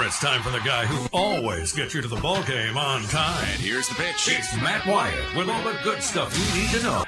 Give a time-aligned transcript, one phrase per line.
[0.00, 3.02] Now it's time for the guy who always gets you to the ball game on
[3.02, 3.46] time.
[3.52, 4.30] And here's the pitch.
[4.30, 7.04] It's Matt Wyatt with all the good stuff you need to know.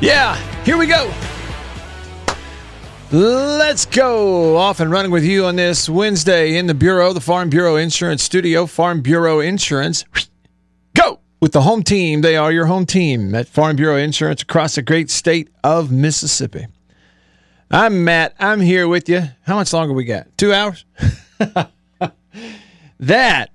[0.00, 1.12] Yeah, here we go.
[3.10, 7.50] Let's go off and running with you on this Wednesday in the Bureau, the Farm
[7.50, 10.04] Bureau Insurance Studio, Farm Bureau Insurance.
[10.94, 12.20] Go with the home team.
[12.20, 16.68] They are your home team at Farm Bureau Insurance across the great state of Mississippi.
[17.74, 18.36] I'm Matt.
[18.38, 19.22] I'm here with you.
[19.42, 20.28] How much longer we got?
[20.38, 20.84] Two hours?
[23.00, 23.50] that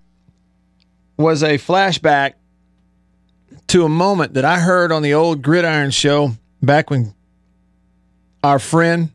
[1.15, 2.33] was a flashback
[3.67, 7.13] to a moment that I heard on the old Gridiron show back when
[8.43, 9.11] our friend,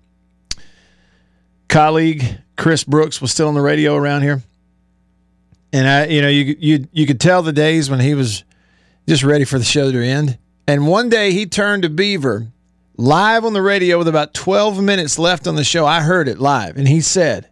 [1.69, 2.25] colleague
[2.57, 4.43] Chris Brooks was still on the radio around here.
[5.71, 8.43] And I, you know, you you you could tell the days when he was
[9.07, 10.39] just ready for the show to end.
[10.67, 12.47] And one day he turned to Beaver
[12.97, 15.87] live on the radio with about 12 minutes left on the show.
[15.87, 17.49] I heard it live, and he said,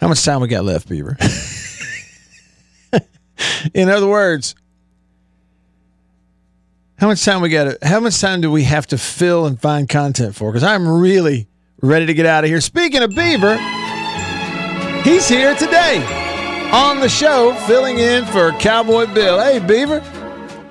[0.00, 1.16] "How much time we got left, Beaver?"
[3.74, 4.54] In other words,
[6.98, 7.82] how much time we got?
[7.82, 10.50] How much time do we have to fill and find content for?
[10.50, 11.48] Because I'm really
[11.80, 12.60] ready to get out of here.
[12.60, 13.56] Speaking of Beaver,
[15.02, 16.04] he's here today
[16.72, 19.40] on the show, filling in for Cowboy Bill.
[19.40, 20.00] Hey, Beaver.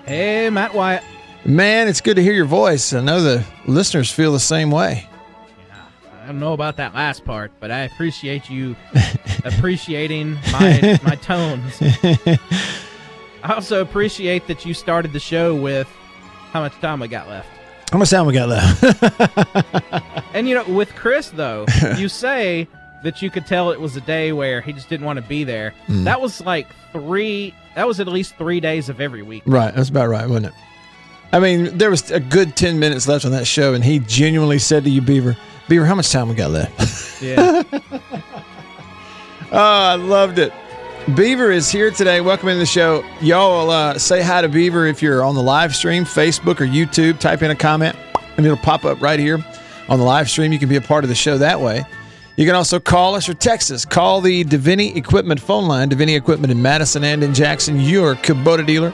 [0.06, 1.04] Hey, Matt Wyatt.
[1.46, 2.94] Man, it's good to hear your voice.
[2.94, 5.08] I know the listeners feel the same way.
[5.68, 5.86] Yeah,
[6.22, 8.76] I don't know about that last part, but I appreciate you
[9.46, 11.78] appreciating my my tones.
[13.42, 15.88] I also appreciate that you started the show with
[16.52, 17.48] how much time we got left.
[17.92, 20.04] How much time we got left?
[20.34, 21.66] and you know, with Chris though,
[21.98, 22.68] you say
[23.04, 25.46] that you could tell it was a day where he just didn't want to be
[25.46, 25.74] there.
[25.88, 26.04] Mm.
[26.04, 27.56] That was like three.
[27.76, 29.44] That was at least three days of every week.
[29.46, 30.54] Right, that's about right, wasn't it?
[31.32, 34.60] I mean, there was a good ten minutes left on that show, and he genuinely
[34.60, 37.22] said to you, Beaver, Beaver, how much time we got left?
[37.22, 37.64] Yeah.
[39.52, 40.54] oh, I loved it.
[41.16, 42.22] Beaver is here today.
[42.22, 43.04] Welcome into the show.
[43.22, 47.20] Y'all uh, say hi to Beaver if you're on the live stream, Facebook or YouTube.
[47.20, 47.96] Type in a comment
[48.38, 49.44] and it'll pop up right here
[49.90, 50.54] on the live stream.
[50.54, 51.84] You can be a part of the show that way.
[52.38, 53.84] You can also call us or text us.
[53.84, 58.66] Call the Deviney Equipment phone line, Deviney Equipment in Madison and in Jackson, your Kubota
[58.66, 58.94] dealer.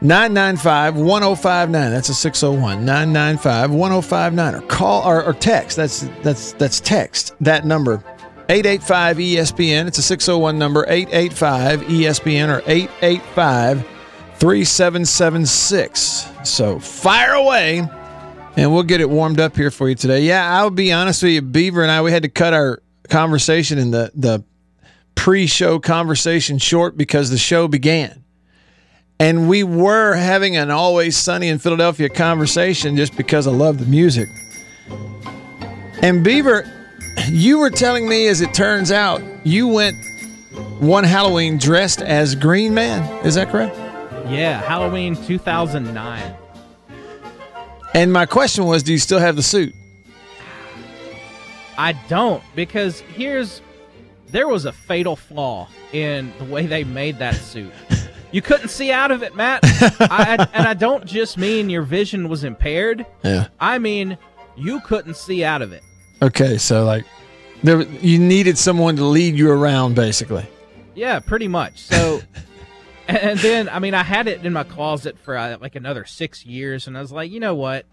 [0.00, 1.90] 995 1059.
[1.90, 4.54] That's a 601 995 1059.
[4.54, 5.76] Or call or, or text.
[5.76, 8.02] That's that's that's text that number
[8.48, 9.86] 885 ESPN.
[9.86, 13.86] It's a 601 number, 885 ESPN or 885
[14.36, 16.30] 3776.
[16.44, 17.88] So fire away
[18.58, 20.22] and we'll get it warmed up here for you today.
[20.22, 23.78] Yeah, I'll be honest with you, Beaver and I, we had to cut our conversation
[23.78, 24.42] in the, the
[25.14, 28.24] pre show conversation short because the show began.
[29.20, 33.86] And we were having an always sunny in Philadelphia conversation just because I love the
[33.86, 34.28] music.
[36.02, 36.64] And Beaver,
[37.28, 39.96] you were telling me, as it turns out, you went
[40.78, 43.02] one Halloween dressed as Green Man.
[43.26, 43.76] Is that correct?
[44.28, 46.34] Yeah, Halloween 2009.
[47.94, 49.74] And my question was, do you still have the suit?
[51.76, 53.62] I don't, because here's
[54.30, 57.72] there was a fatal flaw in the way they made that suit.
[58.30, 59.60] You couldn't see out of it, Matt.
[59.64, 63.06] I, and I don't just mean your vision was impaired.
[63.24, 63.48] Yeah.
[63.58, 64.18] I mean
[64.56, 65.82] you couldn't see out of it.
[66.20, 67.04] Okay, so like
[67.62, 70.46] there you needed someone to lead you around basically.
[70.94, 71.80] Yeah, pretty much.
[71.80, 72.20] So
[73.08, 76.46] and then I mean I had it in my closet for uh, like another 6
[76.46, 77.86] years and I was like, "You know what?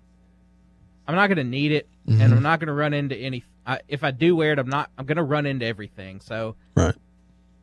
[1.07, 2.19] I'm not going to need it mm-hmm.
[2.19, 4.69] and I'm not going to run into any I, if I do wear it, I'm
[4.69, 6.95] not I'm going to run into everything." So Right.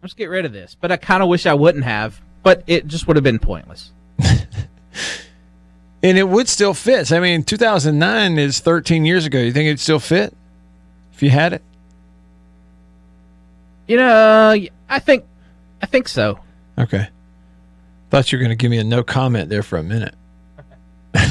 [0.03, 0.77] Let's get rid of this.
[0.79, 3.93] But I kind of wish I wouldn't have, but it just would have been pointless.
[6.03, 7.13] and it would still fit.
[7.13, 9.39] I mean, 2009 is 13 years ago.
[9.39, 10.35] You think it'd still fit
[11.13, 11.63] if you had it?
[13.87, 14.57] You know,
[14.89, 15.25] I think,
[15.83, 16.39] I think so.
[16.79, 17.09] Okay.
[18.11, 20.15] Thought you were going to give me a no comment there for a minute.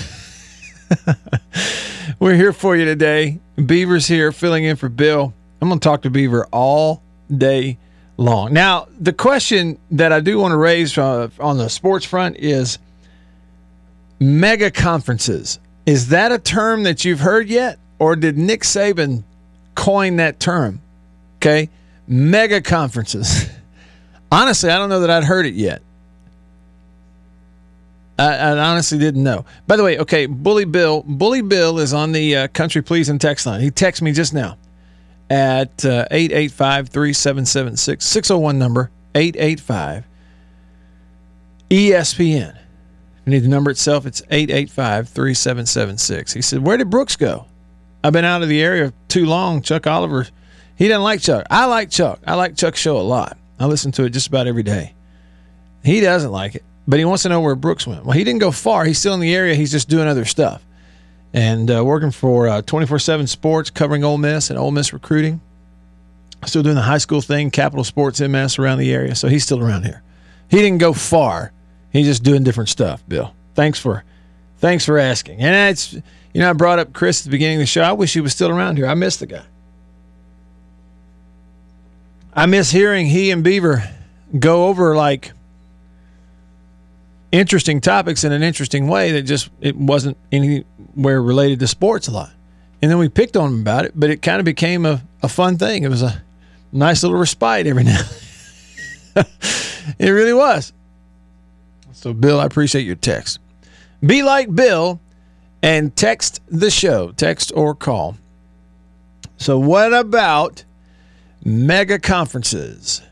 [2.20, 3.40] We're here for you today.
[3.66, 5.34] Beaver's here filling in for Bill.
[5.62, 7.02] I'm going to talk to Beaver all
[7.36, 7.78] day
[8.22, 8.54] long.
[8.54, 12.80] Now, the question that I do want to raise uh, on the sports front is
[14.20, 15.60] mega conferences.
[15.86, 17.80] Is that a term that you've heard yet?
[18.00, 19.24] Or did Nick Saban
[19.76, 20.82] coin that term?
[21.38, 21.70] Okay
[22.12, 23.50] mega conferences.
[24.32, 25.82] honestly, I don't know that I'd heard it yet.
[28.20, 29.46] I, I, honestly didn't know.
[29.66, 31.04] By the way, okay, Bully Bill.
[31.08, 33.62] Bully Bill is on the uh, Country Pleasing text line.
[33.62, 34.58] He texted me just now
[35.32, 40.06] at uh, 885 3776, 601 number 885
[41.70, 42.58] ESPN.
[43.26, 46.34] You need the number itself, it's 885 3776.
[46.34, 47.46] He said, Where did Brooks go?
[48.04, 49.62] I've been out of the area too long.
[49.62, 50.28] Chuck Oliver,
[50.76, 51.48] he doesn't like Chuck.
[51.50, 52.20] I like Chuck.
[52.28, 53.38] I like Chuck's show a lot.
[53.58, 54.94] I listen to it just about every day.
[55.82, 58.04] He doesn't like it, but he wants to know where Brooks went.
[58.04, 58.84] Well, he didn't go far.
[58.84, 59.56] He's still in the area.
[59.56, 60.62] He's just doing other stuff
[61.34, 65.42] and uh, working for 24 7 Sports, covering Ole Miss and Ole Miss recruiting.
[66.46, 69.14] Still doing the high school thing, Capital Sports MS around the area.
[69.14, 70.02] So he's still around here.
[70.50, 71.52] He didn't go far.
[71.92, 73.34] He's just doing different stuff, Bill.
[73.54, 74.04] Thanks for
[74.58, 75.40] thanks for asking.
[75.40, 77.82] And it's you know, I brought up Chris at the beginning of the show.
[77.82, 78.88] I wish he was still around here.
[78.88, 79.44] I miss the guy.
[82.34, 83.84] I miss hearing he and Beaver
[84.40, 85.34] go over like
[87.32, 90.18] interesting topics in an interesting way that just it wasn't
[90.96, 92.32] anywhere related to sports a lot.
[92.82, 95.28] And then we picked on him about it, but it kind of became a, a
[95.28, 95.84] fun thing.
[95.84, 96.22] It was a
[96.72, 98.02] nice little respite every now.
[100.00, 100.74] it really was.
[101.94, 103.40] So, Bill, I appreciate your text.
[104.04, 105.00] Be like Bill
[105.62, 108.18] and text the show, text or call.
[109.38, 110.64] So, what about
[111.44, 113.04] mega conferences?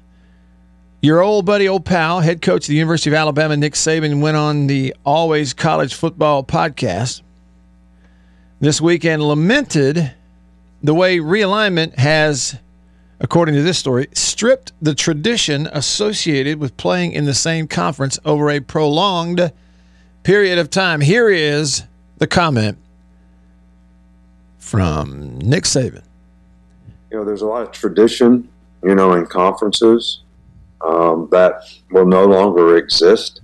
[1.01, 4.35] Your old buddy, old pal, head coach of the University of Alabama, Nick Saban, went
[4.35, 7.21] on the Always College Football podcast
[8.59, 10.13] this weekend, lamented
[10.81, 12.57] the way realignment has,
[13.19, 18.49] according to this story, stripped the tradition associated with playing in the same conference over
[18.49, 19.51] a prolonged
[20.23, 21.01] period of time.
[21.01, 21.83] Here is
[22.17, 22.77] the comment
[24.57, 26.03] from Nick Saban.
[27.11, 28.47] You know, there's a lot of tradition,
[28.83, 30.21] you know, in conferences
[30.81, 33.41] um, that will no longer exist.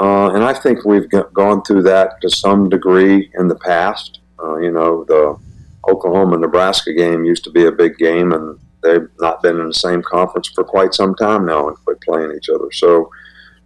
[0.00, 4.20] Uh, and I think we've gone through that to some degree in the past.
[4.42, 5.38] Uh, you know, the
[5.86, 9.74] Oklahoma Nebraska game used to be a big game, and they've not been in the
[9.74, 12.72] same conference for quite some time now and quit playing each other.
[12.72, 13.10] So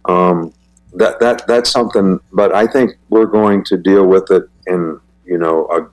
[0.09, 0.53] um,
[0.95, 2.19] that that that's something.
[2.33, 5.87] But I think we're going to deal with it in you know a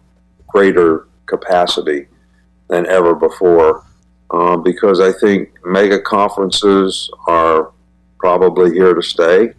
[0.49, 2.09] greater capacity
[2.67, 3.85] than ever before,
[4.33, 7.71] uh, because I think mega conferences are
[8.19, 9.53] probably here to stay,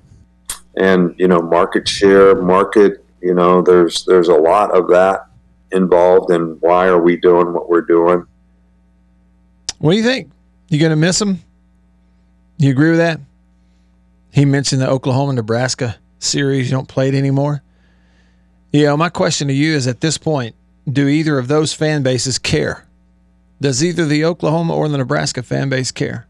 [0.76, 3.04] and you know market share, market.
[3.22, 5.28] You know, there's there's a lot of that
[5.72, 8.26] involved in why are we doing what we're doing.
[9.80, 10.32] What do you think?
[10.70, 11.40] You gonna miss him
[12.58, 13.20] You agree with that?
[14.32, 16.70] He mentioned the Oklahoma Nebraska series.
[16.70, 17.62] You don't play it anymore.
[18.72, 20.56] You know, my question to you is at this point,
[20.92, 22.88] do either of those fan bases care?
[23.62, 26.26] Does either the Oklahoma or the Nebraska fan base care?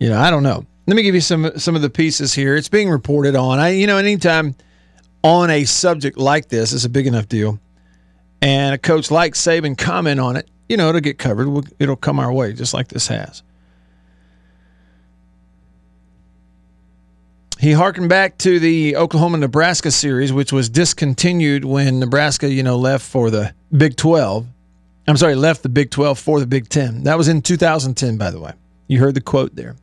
[0.00, 0.64] You know, I don't know.
[0.86, 2.54] Let me give you some some of the pieces here.
[2.56, 3.58] It's being reported on.
[3.58, 4.54] I you know, anytime
[5.22, 7.58] on a subject like this it's a big enough deal,
[8.40, 11.72] and a coach like Saban comment on it, you know, it'll get covered.
[11.78, 13.42] It'll come our way, just like this has.
[17.58, 22.76] He harkened back to the Oklahoma Nebraska series, which was discontinued when Nebraska, you know,
[22.76, 24.46] left for the Big 12.
[25.08, 27.04] I'm sorry, left the Big 12 for the Big 10.
[27.04, 28.52] That was in 2010, by the way.
[28.88, 29.74] You heard the quote there.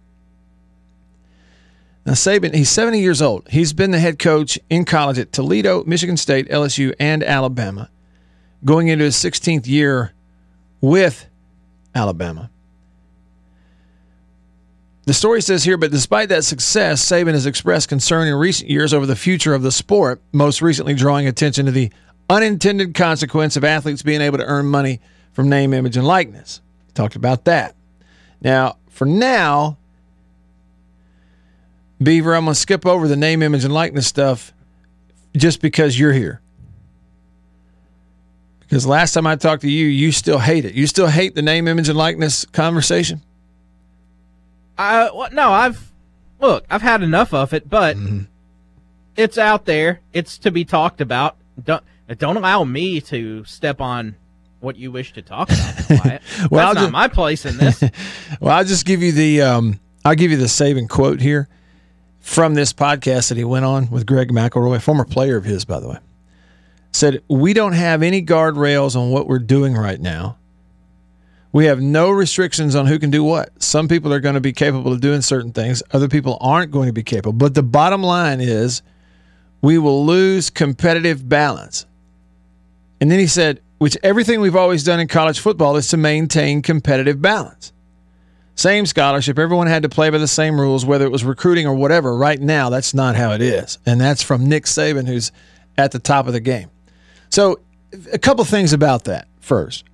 [2.06, 3.48] Now, Saban, he's 70 years old.
[3.50, 7.90] He's been the head coach in college at Toledo, Michigan State, LSU, and Alabama,
[8.66, 10.14] going into his 16th year
[10.82, 11.28] with
[11.96, 12.50] Alabama.
[15.06, 18.94] The story says here, but despite that success, Saban has expressed concern in recent years
[18.94, 21.92] over the future of the sport, most recently drawing attention to the
[22.30, 25.02] unintended consequence of athletes being able to earn money
[25.34, 26.62] from name, image, and likeness.
[26.94, 27.76] Talked about that.
[28.42, 29.78] Now, for now,
[32.04, 34.54] Beaver, I'm going to skip over the name, image, and likeness stuff
[35.36, 36.42] just because you're here.
[38.60, 40.74] Because last time I talked to you, you still hate it.
[40.74, 43.22] You still hate the name, image, and likeness conversation?
[44.78, 45.92] I well, no, I've
[46.40, 48.22] look, I've had enough of it, but mm-hmm.
[49.16, 50.00] it's out there.
[50.12, 51.38] It's to be talked about.
[51.64, 51.84] Don't
[52.18, 54.16] don't allow me to step on
[54.60, 55.90] what you wish to talk about.
[55.90, 57.84] well, That's I'll not just, my place in this.
[58.40, 61.48] well, I'll just give you the um, I'll give you the Saban quote here
[62.24, 65.80] from this podcast that he went on with Greg McElroy, former player of his, by
[65.82, 65.98] the way.
[66.94, 70.38] Said, We don't have any guardrails on what we're doing right now.
[71.52, 73.62] We have no restrictions on who can do what.
[73.62, 76.88] Some people are going to be capable of doing certain things, other people aren't going
[76.88, 77.34] to be capable.
[77.34, 78.82] But the bottom line is
[79.62, 81.86] we will lose competitive balance.
[83.02, 86.62] And then he said, which everything we've always done in college football is to maintain
[86.62, 87.74] competitive balance.
[88.56, 91.74] Same scholarship, everyone had to play by the same rules, whether it was recruiting or
[91.74, 92.16] whatever.
[92.16, 93.80] Right now, that's not how it is.
[93.86, 95.32] And that's from Nick Saban, who's
[95.78, 96.70] at the top of the game.
[97.30, 97.60] So,
[98.12, 99.86] a couple things about that first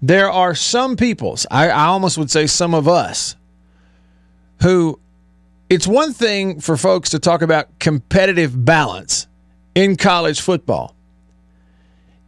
[0.00, 3.34] there are some peoples, I, I almost would say some of us,
[4.62, 5.00] who
[5.68, 9.26] it's one thing for folks to talk about competitive balance
[9.74, 10.94] in college football.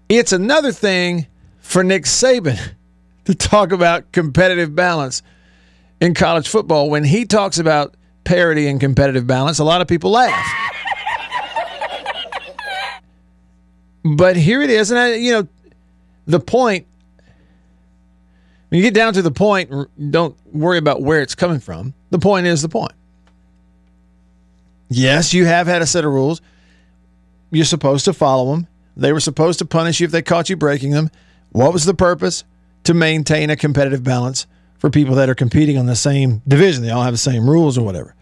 [0.09, 1.27] It's another thing
[1.61, 2.59] for Nick Saban
[3.31, 5.23] to talk about competitive balance
[6.01, 6.91] in college football.
[6.91, 7.95] When he talks about
[8.25, 10.47] parity and competitive balance, a lot of people laugh.
[14.05, 15.49] but here it is, and I, you know,
[16.27, 16.87] the point.
[18.69, 19.73] When you get down to the point,
[20.13, 21.93] don't worry about where it's coming from.
[22.11, 22.93] The point is the point.
[24.89, 26.41] Yes, you have had a set of rules.
[27.51, 28.69] You're supposed to follow them.
[28.97, 31.11] They were supposed to punish you if they caught you breaking them.
[31.51, 32.45] What was the purpose?
[32.91, 36.83] To maintain a competitive balance for people that are competing on the same division.
[36.83, 38.17] They all have the same rules or whatever.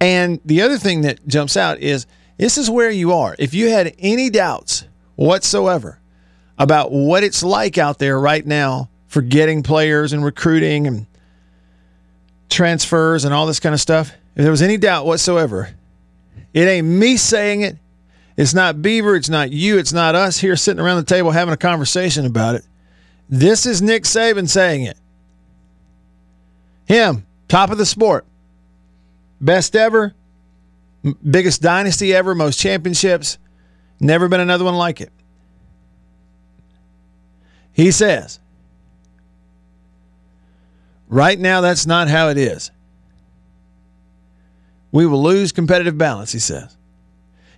[0.00, 2.06] And the other thing that jumps out is
[2.38, 3.36] this is where you are.
[3.38, 6.00] If you had any doubts whatsoever
[6.58, 11.06] about what it's like out there right now for getting players and recruiting and
[12.48, 15.68] transfers and all this kind of stuff, if there was any doubt whatsoever,
[16.54, 17.76] it ain't me saying it.
[18.38, 19.14] It's not Beaver.
[19.14, 19.76] It's not you.
[19.76, 22.64] It's not us here sitting around the table having a conversation about it.
[23.30, 24.98] This is Nick Saban saying it.
[26.86, 28.26] Him, top of the sport.
[29.40, 30.12] Best ever,
[31.30, 33.38] biggest dynasty ever, most championships.
[34.00, 35.12] Never been another one like it.
[37.72, 38.40] He says,
[41.08, 42.72] right now, that's not how it is.
[44.90, 46.76] We will lose competitive balance, he says.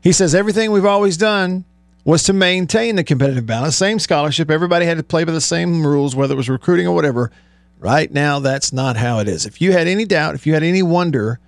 [0.02, 1.64] He says everything we've always done
[2.04, 3.76] was to maintain the competitive balance.
[3.76, 4.50] Same scholarship.
[4.50, 7.30] Everybody had to play by the same rules, whether it was recruiting or whatever.
[7.78, 9.46] Right now, that's not how it is.
[9.46, 11.40] If you had any doubt, if you had any wonder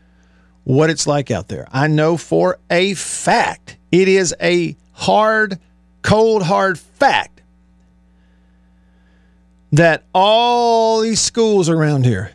[0.64, 5.58] what it's like out there, I know for a fact it is a hard,
[6.02, 7.42] cold, hard fact
[9.72, 12.32] that all these schools around here,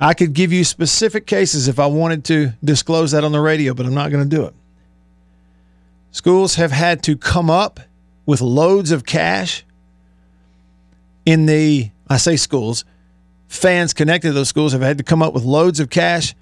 [0.00, 3.72] I could give you specific cases if I wanted to disclose that on the radio,
[3.72, 4.54] but I'm not going to do it.
[6.12, 7.80] Schools have had to come up
[8.26, 9.64] with loads of cash
[11.24, 12.84] in the, I say schools,
[13.48, 16.34] fans connected to those schools have had to come up with loads of cash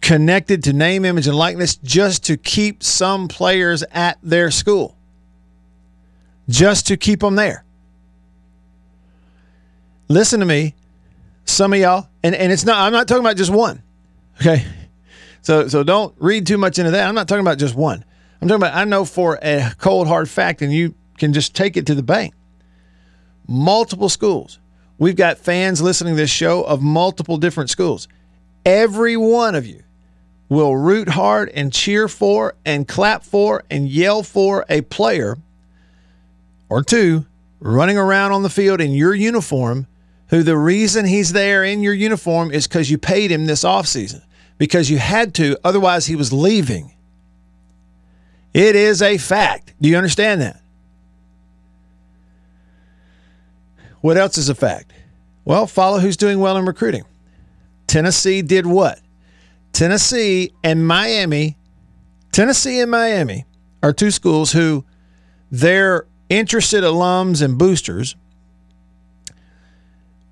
[0.00, 4.96] connected to name, image, and likeness just to keep some players at their school,
[6.48, 7.64] just to keep them there.
[10.08, 10.74] Listen to me,
[11.46, 13.82] some of y'all, and, and it's not, I'm not talking about just one,
[14.40, 14.66] okay?
[15.44, 17.06] So, so don't read too much into that.
[17.06, 18.02] I'm not talking about just one.
[18.40, 21.76] I'm talking about, I know for a cold, hard fact, and you can just take
[21.76, 22.34] it to the bank.
[23.46, 24.58] Multiple schools.
[24.96, 28.08] We've got fans listening to this show of multiple different schools.
[28.64, 29.82] Every one of you
[30.48, 35.36] will root hard and cheer for and clap for and yell for a player
[36.70, 37.26] or two
[37.60, 39.86] running around on the field in your uniform
[40.28, 44.22] who the reason he's there in your uniform is because you paid him this offseason
[44.58, 46.94] because you had to, otherwise, he was leaving.
[48.52, 49.74] It is a fact.
[49.80, 50.60] Do you understand that?
[54.00, 54.92] What else is a fact?
[55.44, 57.04] Well, follow who's doing well in recruiting.
[57.86, 59.00] Tennessee did what?
[59.72, 61.56] Tennessee and Miami,
[62.32, 63.44] Tennessee and Miami
[63.82, 64.84] are two schools who
[65.50, 68.16] their interested alums and boosters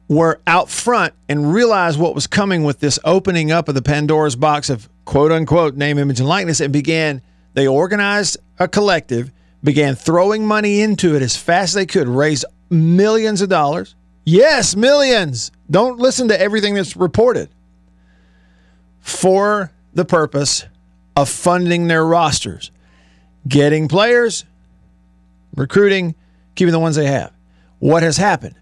[0.09, 4.37] were out front and realized what was coming with this opening up of the Pandora's
[4.37, 7.23] box of quote unquote name, image, and likeness and began,
[7.55, 9.33] they organized a collective,
[9.63, 13.95] began throwing money into it as fast as they could, raise millions of dollars.
[14.25, 15.51] Yes, millions.
[15.71, 17.49] Don't listen to everything that's reported.
[19.01, 20.65] For the purpose
[21.17, 22.71] of funding their rosters,
[23.49, 24.45] getting players,
[25.57, 26.15] recruiting,
[26.55, 27.33] keeping the ones they have.
[27.81, 28.55] What has happened?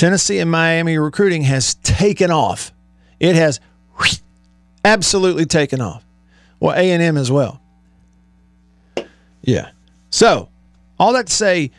[0.00, 2.72] Tennessee and Miami recruiting has taken off.
[3.18, 3.60] It has
[4.82, 6.02] absolutely taken off.
[6.58, 7.60] Well, A and M as well.
[9.42, 9.72] Yeah.
[10.08, 10.48] So,
[10.98, 11.70] all that to say,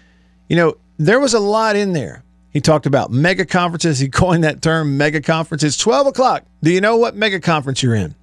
[0.48, 2.24] you know, there was a lot in there.
[2.52, 3.98] He talked about mega conferences.
[3.98, 5.76] He coined that term, mega conferences.
[5.76, 6.44] 12 o'clock.
[6.62, 8.14] Do you know what mega conference you're in?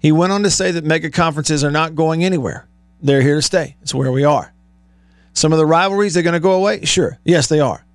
[0.00, 2.66] He went on to say that mega conferences are not going anywhere.
[3.00, 3.76] They're here to stay.
[3.82, 4.52] It's where we are.
[5.34, 6.84] Some of the rivalries, they're going to go away?
[6.84, 7.20] Sure.
[7.22, 7.85] Yes, they are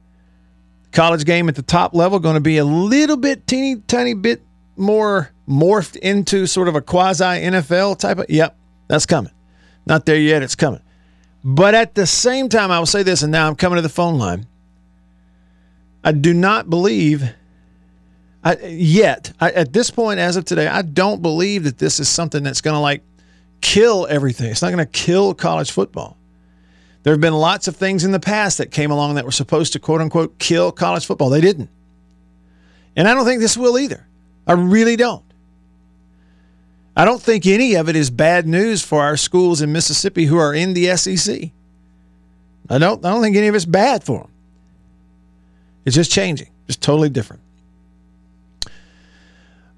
[0.92, 4.42] college game at the top level going to be a little bit teeny tiny bit
[4.76, 8.58] more morphed into sort of a quasi NFL type of yep
[8.88, 9.32] that's coming.
[9.86, 10.82] Not there yet it's coming.
[11.44, 13.90] But at the same time I will say this and now I'm coming to the
[13.90, 14.48] phone line.
[16.04, 17.24] I do not believe
[18.44, 22.10] I, yet I, at this point as of today I don't believe that this is
[22.10, 23.04] something that's going to like
[23.62, 24.52] kill everything.
[24.52, 26.18] It's not going to kill college football
[27.04, 29.74] there have been lots of things in the past that came along that were supposed
[29.74, 31.30] to quote unquote kill college football.
[31.30, 31.70] They didn't.
[32.96, 34.06] And I don't think this will either.
[34.46, 35.24] I really don't.
[36.96, 40.38] I don't think any of it is bad news for our schools in Mississippi who
[40.38, 41.52] are in the SEC.
[42.70, 43.04] I don't.
[43.06, 44.32] I don't think any of it's bad for them.
[45.86, 47.42] It's just changing, just totally different.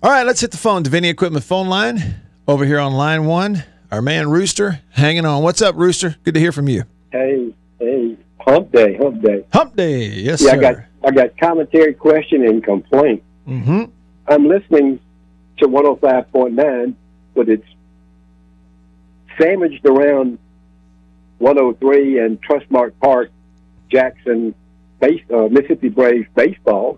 [0.02, 0.84] All right, let's hit the phone.
[0.84, 2.16] Deviney Equipment phone line
[2.48, 3.64] over here on line one.
[3.90, 5.44] Our man Rooster hanging on.
[5.44, 6.18] What's up, Rooster?
[6.24, 6.84] Good to hear from you.
[7.14, 9.46] Hey, hey, hump day, hump day.
[9.54, 10.58] Hump day, yes, yeah, sir.
[10.58, 13.22] I got I got commentary, question, and complaint.
[13.48, 13.84] mm-hmm.
[14.28, 15.00] I'm listening
[15.60, 16.96] to 105.9,
[17.36, 17.68] but it's
[19.40, 20.40] sandwiched around
[21.38, 23.30] 103 and Trustmark Park,
[23.92, 24.56] Jackson,
[25.00, 26.98] base, uh, Mississippi Braves baseball,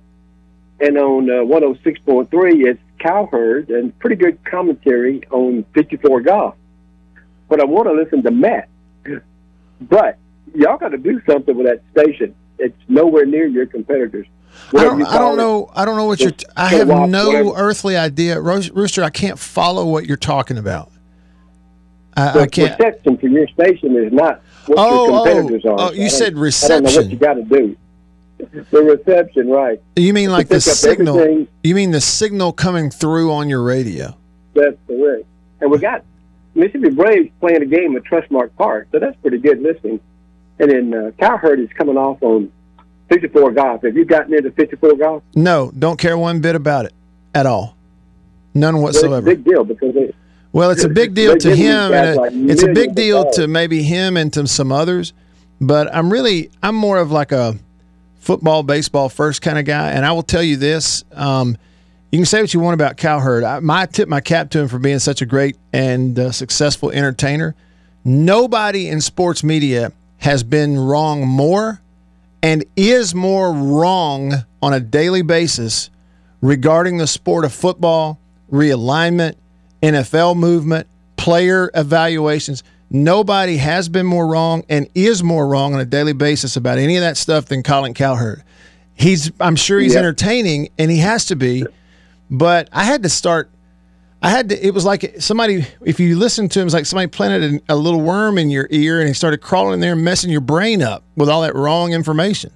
[0.79, 2.29] and on uh, 106.3
[2.65, 6.55] it's Cowherd and pretty good commentary on 54 golf.
[7.49, 8.69] But I want to listen to Matt.
[9.81, 10.17] But
[10.53, 12.35] y'all got to do something with that station.
[12.57, 14.27] It's nowhere near your competitors.
[14.75, 15.01] I don't.
[15.03, 15.69] I don't know.
[15.75, 16.31] I don't know what you're.
[16.31, 17.51] T- I have what- no whatever.
[17.57, 19.03] earthly idea, Rooster.
[19.03, 20.91] I can't follow what you're talking about.
[22.17, 22.79] I, I can't.
[22.79, 25.75] reception for your station is not what Oh, your oh, competitors are.
[25.77, 26.95] oh, you said I don't know reception.
[26.95, 27.77] what you got to do.
[28.71, 29.81] The reception, right?
[29.97, 31.19] You mean like the signal?
[31.19, 31.47] everything.
[31.63, 34.15] You mean the signal coming through on your radio?
[34.53, 35.25] That's correct.
[35.59, 36.03] And we got
[36.55, 39.99] Mississippi Braves playing a game at Trustmark Park, so that's pretty good listening.
[40.59, 42.51] And then uh, Cowherd is coming off on
[43.09, 43.83] 54 golf.
[43.83, 45.23] Have you gotten into 54 golf?
[45.35, 46.93] No, don't care one bit about it
[47.33, 47.75] at all.
[48.53, 49.25] None Well, it's a whatsoever.
[49.25, 50.15] big deal because it,
[50.53, 53.83] Well, it's a big deal to him, and like it's a big deal to maybe
[53.83, 55.11] him and to some others.
[55.59, 57.57] But I'm really, I'm more of like a
[58.15, 59.91] football, baseball first kind of guy.
[59.91, 61.57] And I will tell you this: um,
[62.15, 63.43] you can say what you want about Cowherd.
[63.43, 66.89] I, my tip my cap to him for being such a great and uh, successful
[66.89, 67.55] entertainer.
[68.05, 71.81] Nobody in sports media has been wrong more
[72.41, 75.89] and is more wrong on a daily basis
[76.39, 78.17] regarding the sport of football,
[78.49, 79.35] realignment,
[79.83, 82.63] NFL movement, player evaluations.
[82.89, 86.95] Nobody has been more wrong and is more wrong on a daily basis about any
[86.95, 88.41] of that stuff than Colin Cowherd.
[88.93, 89.99] He's I'm sure he's Yeah.
[89.99, 91.65] entertaining and he has to be,
[92.29, 93.49] but I had to start
[94.21, 97.07] I had to it was like somebody if you listen to him it's like somebody
[97.07, 100.03] planted a, a little worm in your ear and he started crawling in there and
[100.03, 102.51] messing your brain up with all that wrong information.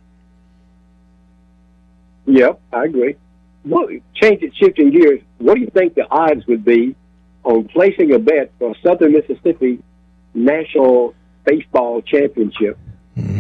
[2.25, 3.15] Yep, I agree.
[3.65, 5.21] Well, change it, shifting gears.
[5.39, 6.95] What do you think the odds would be
[7.43, 9.81] on placing a bet for Southern Mississippi
[10.33, 12.77] National Baseball Championship?
[13.15, 13.39] Hmm.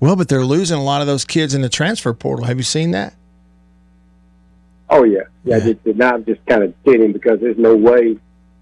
[0.00, 2.44] Well, but they're losing a lot of those kids in the transfer portal.
[2.46, 3.14] Have you seen that?
[4.90, 5.58] Oh yeah, yeah.
[5.58, 5.72] Yeah.
[5.72, 8.18] Just, now I'm just kind of kidding because there's no way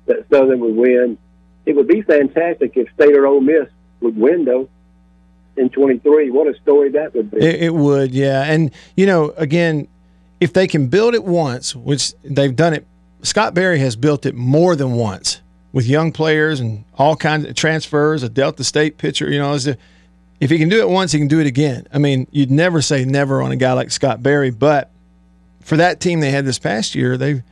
[0.07, 1.19] that Southern would win.
[1.67, 3.69] It would be fantastic if State or Ole Miss
[4.01, 4.69] would win though
[5.57, 6.31] in 23.
[6.31, 7.39] What a story that would be.
[7.39, 8.43] It, it would, yeah.
[8.45, 9.89] And you know, again,
[10.41, 12.87] if they can build it once, which they've done it,
[13.23, 15.41] Scott Berry has built it more than once
[15.73, 18.23] with young players and all kinds of transfers.
[18.23, 19.55] A Delta State pitcher, you know,
[20.41, 21.87] if he can do it once, he can do it again.
[21.93, 24.91] I mean, you'd never say never on a guy like Scott Berry, but
[25.62, 27.42] for that team they had this past year, they've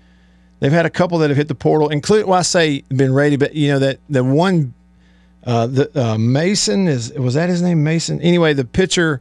[0.60, 3.36] they've had a couple that have hit the portal, including well, I say been ready,
[3.36, 4.74] but you know that the one
[5.44, 8.20] uh, the uh, Mason is was that his name Mason?
[8.20, 9.20] Anyway, the pitcher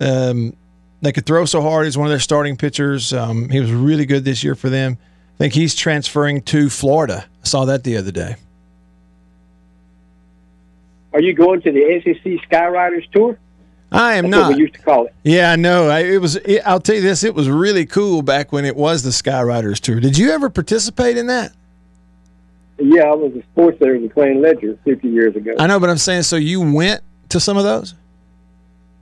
[0.00, 0.56] um,
[1.00, 1.84] they could throw so hard.
[1.84, 3.12] He's one of their starting pitchers.
[3.12, 4.98] Um, he was really good this year for them.
[5.34, 7.26] I think he's transferring to Florida.
[7.42, 8.36] I saw that the other day.
[11.12, 13.38] Are you going to the SEC Skywriters tour?
[13.92, 14.54] I am That's what not.
[14.56, 15.14] we used to call it.
[15.22, 15.88] Yeah, I know.
[15.88, 16.36] I, it was.
[16.36, 17.22] It, I'll tell you this.
[17.24, 20.00] It was really cool back when it was the Skywriters tour.
[20.00, 21.52] Did you ever participate in that?
[22.78, 25.52] Yeah, I was a sports editor in Clarion Ledger 50 years ago.
[25.58, 26.22] I know, but I'm saying.
[26.22, 27.94] So you went to some of those?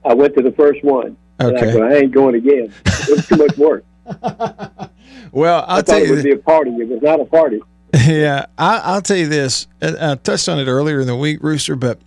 [0.04, 1.16] I went to the first one.
[1.38, 1.72] I, Okay.
[1.72, 2.72] said, I ain't going again.
[2.86, 3.84] It was too much work.
[5.32, 6.14] Well, I'll I tell thought it you.
[6.16, 6.70] would be a party.
[6.72, 7.60] It was not a party.
[8.04, 9.66] Yeah, I, I'll tell you this.
[9.82, 11.98] I, I touched on it earlier in the week, Rooster, but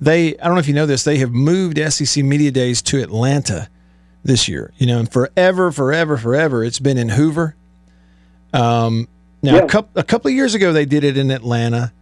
[0.00, 3.00] they, I don't know if you know this, they have moved SEC Media Days to
[3.00, 3.68] Atlanta
[4.24, 4.72] this year.
[4.78, 7.54] You know, and forever, forever, forever, it's been in Hoover.
[8.52, 9.06] Um,
[9.42, 9.62] now, Yeah.
[9.62, 11.92] a, couple, a couple of years ago, they did it in Atlanta.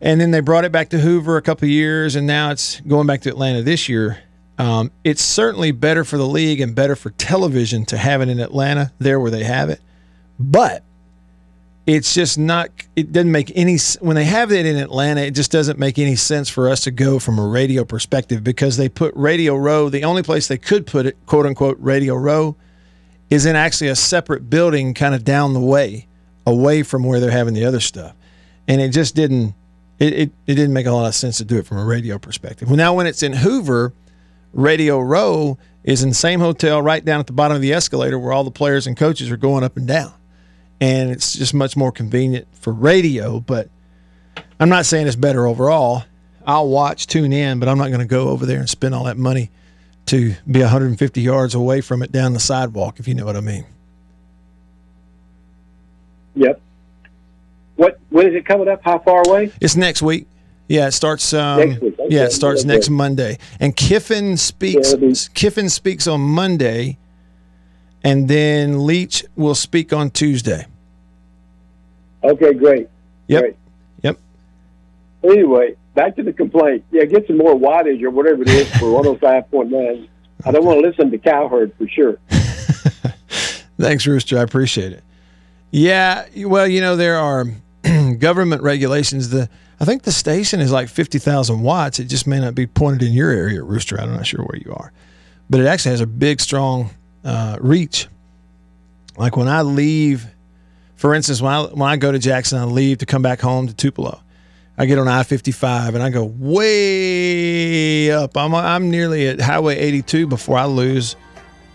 [0.00, 2.80] And then they brought it back to Hoover a couple of years, and now it's
[2.80, 4.18] going back to Atlanta this year.
[4.58, 8.38] Um, it's certainly better for the league and better for television to have it in
[8.38, 9.80] Atlanta, there where they have it.
[10.38, 10.82] But
[11.86, 15.52] it's just not it doesn't make any when they have it in Atlanta it just
[15.52, 19.14] doesn't make any sense for us to go from a radio perspective because they put
[19.14, 22.56] Radio Row the only place they could put it quote unquote Radio Row
[23.30, 26.06] is in actually a separate building kind of down the way
[26.46, 28.14] away from where they're having the other stuff
[28.66, 29.54] and it just didn't
[29.98, 32.18] it, it, it didn't make a lot of sense to do it from a radio
[32.18, 33.92] perspective well now when it's in Hoover
[34.56, 38.18] Radio Row is in the same hotel right down at the bottom of the escalator
[38.18, 40.12] where all the players and coaches are going up and down.
[40.80, 43.68] And it's just much more convenient for radio, but
[44.60, 46.04] I'm not saying it's better overall.
[46.46, 49.04] I'll watch, tune in, but I'm not going to go over there and spend all
[49.04, 49.50] that money
[50.06, 53.40] to be 150 yards away from it down the sidewalk, if you know what I
[53.40, 53.64] mean.
[56.36, 56.60] Yep.
[57.76, 57.98] What?
[58.10, 58.82] When is it coming up?
[58.84, 59.52] How far away?
[59.60, 60.26] It's next week.
[60.68, 61.32] Yeah, it starts.
[61.32, 62.14] Um, Next week, okay.
[62.14, 62.68] Yeah, it starts Okay.
[62.74, 63.38] next Monday.
[63.60, 64.92] And Kiffin speaks.
[64.92, 66.98] Yeah, be- Kiffin speaks on Monday,
[68.06, 70.66] and then Leach will speak on Tuesday.
[72.22, 72.88] Okay, great.
[73.26, 73.42] Yep.
[73.42, 73.56] Great.
[74.02, 74.18] Yep.
[75.24, 76.84] Anyway, back to the complaint.
[76.92, 80.08] Yeah, get some more wattage or whatever it is for 105.9.
[80.44, 82.18] I don't want to listen to Cowherd for sure.
[83.78, 84.38] Thanks, Rooster.
[84.38, 85.02] I appreciate it.
[85.72, 87.46] Yeah, well, you know there are
[88.18, 89.30] government regulations.
[89.30, 89.48] The
[89.80, 91.98] I think the station is like fifty thousand watts.
[91.98, 94.00] It just may not be pointed in your area, Rooster.
[94.00, 94.92] I'm not sure where you are,
[95.50, 96.90] but it actually has a big, strong
[97.26, 98.06] uh, reach.
[99.18, 100.26] Like when I leave,
[100.94, 103.66] for instance, when I when I go to Jackson, I leave to come back home
[103.66, 104.20] to Tupelo.
[104.78, 108.36] I get on I fifty five and I go way up.
[108.36, 111.16] I'm I'm nearly at Highway eighty two before I lose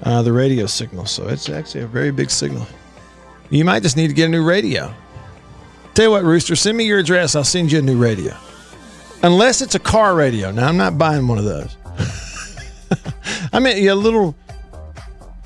[0.03, 1.05] uh, the radio signal.
[1.05, 2.65] So it's actually a very big signal.
[3.49, 4.93] You might just need to get a new radio.
[5.93, 7.35] Tell you what, Rooster, send me your address.
[7.35, 8.33] I'll send you a new radio.
[9.23, 10.51] Unless it's a car radio.
[10.51, 11.75] Now, I'm not buying one of those.
[13.53, 14.33] I mean, a little,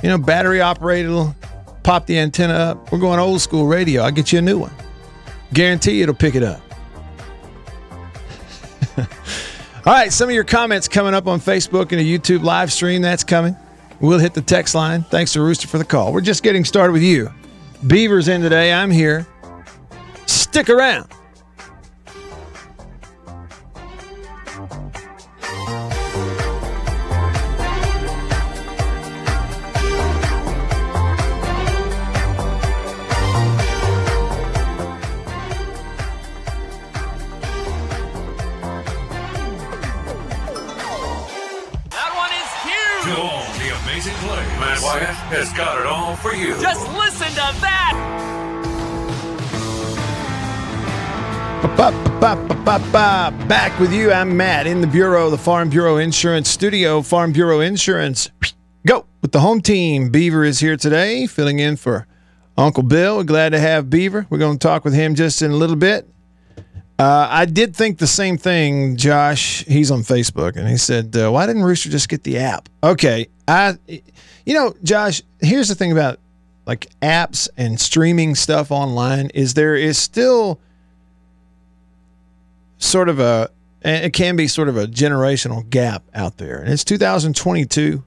[0.03, 1.12] you know, battery operated,
[1.84, 2.91] pop the antenna up.
[2.91, 4.01] We're going old school radio.
[4.03, 4.73] I'll get you a new one.
[5.53, 6.62] Guarantee it'll pick it up.
[8.97, 13.01] All right, some of your comments coming up on Facebook and a YouTube live stream.
[13.01, 13.55] That's coming.
[13.99, 15.03] We'll hit the text line.
[15.03, 16.12] Thanks to Rooster for the call.
[16.12, 17.31] We're just getting started with you.
[17.86, 18.73] Beaver's in today.
[18.73, 19.27] I'm here.
[20.25, 21.08] Stick around.
[53.25, 54.11] Back with you.
[54.11, 57.01] I'm Matt in the Bureau, the Farm Bureau Insurance Studio.
[57.01, 58.29] Farm Bureau Insurance.
[58.85, 60.09] Go with the home team.
[60.09, 62.05] Beaver is here today, filling in for
[62.55, 63.17] Uncle Bill.
[63.17, 64.27] We're glad to have Beaver.
[64.29, 66.07] We're going to talk with him just in a little bit.
[66.99, 69.65] Uh, I did think the same thing, Josh.
[69.65, 73.25] He's on Facebook, and he said, uh, "Why didn't Rooster just get the app?" Okay,
[73.47, 75.23] I, you know, Josh.
[75.39, 76.19] Here's the thing about
[76.67, 80.59] like apps and streaming stuff online is there is still
[82.87, 83.49] sort of a
[83.83, 88.03] it can be sort of a generational gap out there, and it's 2022.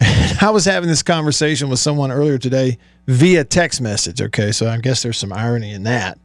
[0.40, 4.22] I was having this conversation with someone earlier today via text message.
[4.22, 6.18] Okay, so I guess there's some irony in that.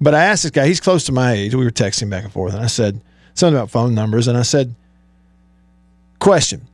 [0.00, 1.54] But I asked this guy, he's close to my age.
[1.54, 3.00] We were texting back and forth, and I said
[3.34, 4.28] something about phone numbers.
[4.28, 4.74] And I said,
[6.18, 6.66] Question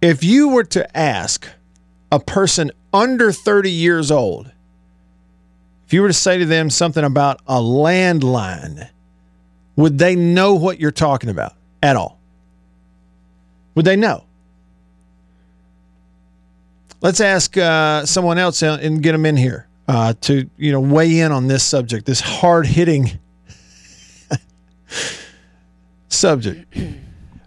[0.00, 1.48] If you were to ask
[2.10, 4.51] a person under 30 years old,
[5.92, 8.88] if you were to say to them something about a landline,
[9.76, 11.52] would they know what you're talking about
[11.82, 12.18] at all?
[13.74, 14.24] Would they know?
[17.02, 21.20] Let's ask uh, someone else and get them in here uh, to you know weigh
[21.20, 23.10] in on this subject, this hard hitting
[26.08, 26.74] subject.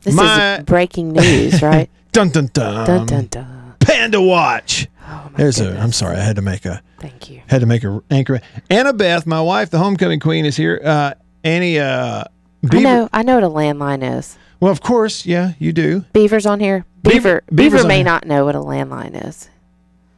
[0.03, 1.89] This My- is breaking news, right?
[2.12, 2.86] Dun dun dun.
[2.86, 3.73] dun dun dun.
[3.79, 4.88] Panda watch.
[5.08, 5.65] Oh There's a.
[5.65, 5.84] goodness.
[5.84, 7.41] I'm sorry, I had to make a Thank you.
[7.48, 8.41] had to make a anchor.
[8.70, 10.82] Anna Beth, my wife, the homecoming queen, is here.
[10.84, 11.13] Uh,
[11.44, 12.82] Annie, uh, I Beaver.
[12.84, 13.10] know.
[13.13, 14.38] I know what a landline is.
[14.60, 16.06] Well, of course, yeah, you do.
[16.13, 16.86] Beaver's on here.
[17.04, 17.76] Beaver- Beaver.
[17.78, 19.50] Beaver, may not know what a landline is.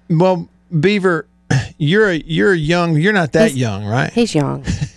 [0.09, 0.47] Well,
[0.79, 1.27] Beaver,
[1.77, 2.95] you're a, you're young.
[2.97, 4.11] You're not that He's- young, right?
[4.13, 4.63] He's young.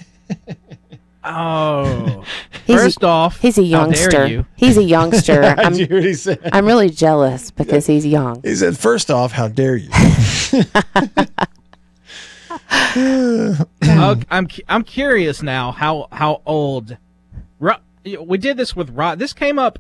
[1.23, 2.25] Oh,
[2.67, 4.27] He's first off, He's a how dare youngster.
[4.27, 4.47] you?
[4.57, 5.43] He's a youngster.
[5.59, 6.39] I'm you he said?
[6.53, 8.41] I'm really jealous because he's young.
[8.43, 9.91] He said, first off, how dare you?
[14.31, 16.97] I'm I'm curious now how how old.
[18.19, 19.19] We did this with Rob.
[19.19, 19.79] This came up,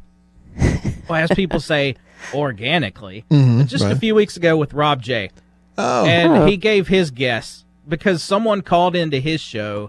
[1.08, 1.96] well, as people say,
[2.34, 3.94] organically, Mhm, just right.
[3.94, 5.30] a few weeks ago with Rob J.
[5.78, 6.46] Oh, and Oh.
[6.46, 9.88] he gave his guess because someone called into his show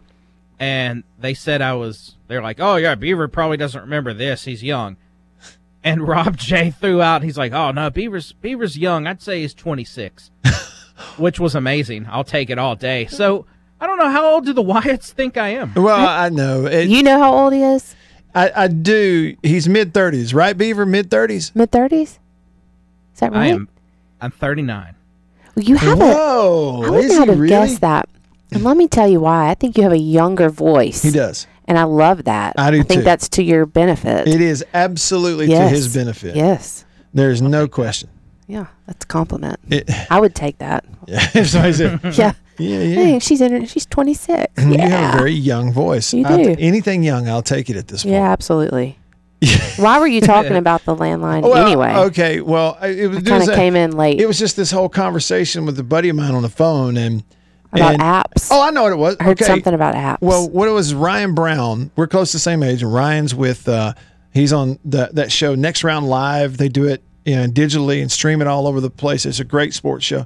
[0.61, 4.45] and they said I was they're like, "Oh yeah, Beaver probably doesn't remember this.
[4.45, 4.95] He's young."
[5.83, 9.07] And Rob J threw out, he's like, "Oh no, Beaver's Beaver's young.
[9.07, 10.29] I'd say he's 26."
[11.17, 12.05] Which was amazing.
[12.09, 13.07] I'll take it all day.
[13.07, 13.47] So,
[13.79, 15.73] I don't know how old do the Wyatts think I am?
[15.73, 16.67] well, I know.
[16.67, 17.95] It, You know how old he is?
[18.35, 19.35] I, I do.
[19.41, 20.85] He's mid thirties, right, Beaver?
[20.85, 21.51] Mid thirties.
[21.55, 22.19] Mid thirties?
[23.15, 23.45] Is that right?
[23.45, 23.67] I am.
[24.21, 24.95] I'm 39.
[25.55, 26.05] Well, you have a.
[26.05, 26.83] Whoa!
[26.85, 27.49] I would is not he have really?
[27.49, 28.07] guessed that.
[28.51, 29.49] And let me tell you why.
[29.49, 31.01] I think you have a younger voice.
[31.03, 31.47] He does.
[31.65, 32.55] And I love that.
[32.57, 33.05] I do I think too.
[33.05, 34.27] that's to your benefit.
[34.27, 36.35] It is absolutely to his benefit.
[36.35, 36.85] Yes.
[37.13, 38.09] There's no question.
[38.47, 39.59] Yeah, that's a compliment.
[39.69, 40.85] It, I would take that.
[41.07, 42.33] Yeah, if somebody said, Yeah.
[42.59, 42.95] yeah, yeah.
[42.95, 43.65] Hey, she's in.
[43.65, 44.63] She's 26.
[44.63, 46.13] You have a very young voice.
[46.13, 46.55] You do.
[46.59, 48.13] anything young, I'll take it at this point.
[48.13, 48.99] yeah, absolutely.
[49.77, 51.93] Why were you talking about the landline Well, anyway?
[51.95, 52.41] Okay.
[52.41, 55.79] Well, it was, kind of came in late It was just this whole conversation with
[55.79, 57.23] a buddy of mine on the phone, and
[57.73, 58.49] about and- apps.
[58.51, 59.17] Oh, I know what it was.
[59.19, 59.45] I heard okay.
[59.45, 60.17] something about apps.
[60.21, 61.91] Well, what it was Ryan Brown.
[61.95, 62.81] We're close to the same age.
[62.83, 63.93] and Ryan's with uh
[64.33, 66.57] he's on the that show Next Round Live.
[66.57, 69.25] They do it you know, digitally and stream it all over the place.
[69.27, 70.25] It's a great sports show.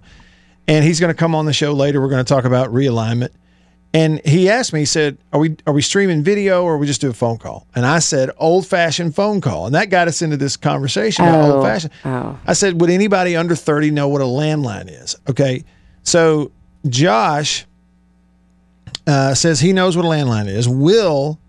[0.68, 2.00] And he's going to come on the show later.
[2.02, 3.30] We're going to talk about realignment.
[3.94, 7.00] And he asked me, he said, "Are we are we streaming video or we just
[7.02, 10.22] do a phone call?" And I said, "Old fashioned phone call." And that got us
[10.22, 11.94] into this conversation Oh, old fashioned.
[12.04, 12.38] oh.
[12.46, 15.64] I said, "Would anybody under 30 know what a landline is?" Okay.
[16.04, 16.52] So
[16.88, 17.66] Josh
[19.08, 20.68] uh, says he knows what a landline is.
[20.68, 21.40] Will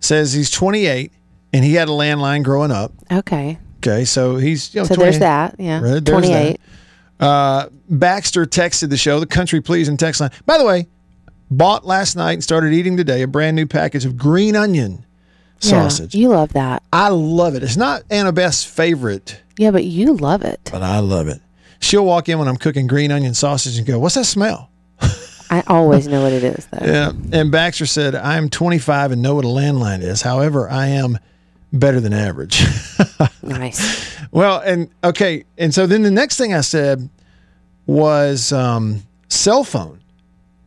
[0.00, 1.12] says he's 28
[1.52, 2.92] and he had a landline growing up.
[3.10, 3.58] okay.
[3.78, 5.54] Okay, so he's you know So 20 there's that.
[5.58, 5.76] Yeah.
[5.80, 6.60] Right, there's 28.
[7.20, 10.30] Uh, Baxter texted the show, the country pleasing text line.
[10.46, 10.88] By the way,
[11.48, 15.06] bought last night and started eating today a brand new package of green onion
[15.60, 16.12] sausage.
[16.14, 16.82] Yeah, you love that.
[16.92, 17.62] I love it.
[17.62, 20.70] It's not Annabeth's favorite, Yeah, but you love it.
[20.72, 21.40] but I love it.
[21.80, 24.70] She'll walk in when I'm cooking green onion sausage and go, "What's that smell?"
[25.50, 26.84] I always know what it is, though.
[26.84, 27.12] Yeah.
[27.32, 30.20] And Baxter said, I am 25 and know what a landline is.
[30.20, 31.18] However, I am
[31.72, 32.62] better than average.
[33.42, 34.14] Nice.
[34.30, 35.44] well, and okay.
[35.56, 37.08] And so then the next thing I said
[37.86, 40.00] was um, cell phone.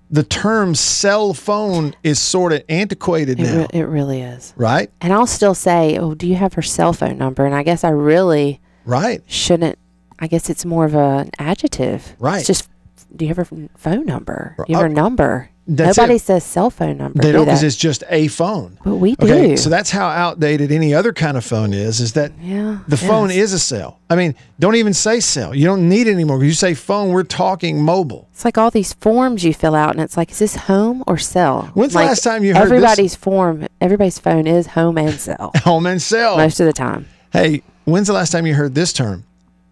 [0.10, 4.54] The term cell phone is sort of antiquated It, now, re- it really is.
[4.58, 4.89] right?
[5.00, 7.45] And I'll still say, oh, do you have her cell phone number?
[7.45, 9.21] And I guess I really Right.
[9.28, 9.78] shouldn't.
[10.21, 12.15] I guess it's more of a, an adjective.
[12.19, 12.38] Right.
[12.38, 12.69] It's just,
[13.15, 14.53] do you have a phone number?
[14.57, 15.49] Do you have Uh, her number?
[15.67, 16.21] that's Nobody it.
[16.21, 17.21] says cell phone number.
[17.21, 18.77] They do don't because it's just a phone.
[18.84, 19.25] But we do.
[19.27, 19.55] Okay.
[19.55, 22.79] So that's how outdated any other kind of phone is, is that yeah.
[22.88, 23.38] The phone yes.
[23.38, 23.99] is a cell.
[24.10, 25.55] I mean, don't even say cell.
[25.55, 26.43] You don't need it anymore.
[26.43, 28.27] You say phone, we're talking mobile.
[28.34, 31.17] It's like all these forms you fill out, and it's like, is this home or
[31.17, 31.69] cell?
[31.73, 32.71] When's the last time you heard this?
[32.71, 33.67] everybody's form?
[33.79, 36.38] Everybody's phone is home and cell Home and cell.
[36.38, 37.07] most of the time.
[37.31, 39.23] Hey, when's the last time you heard this term?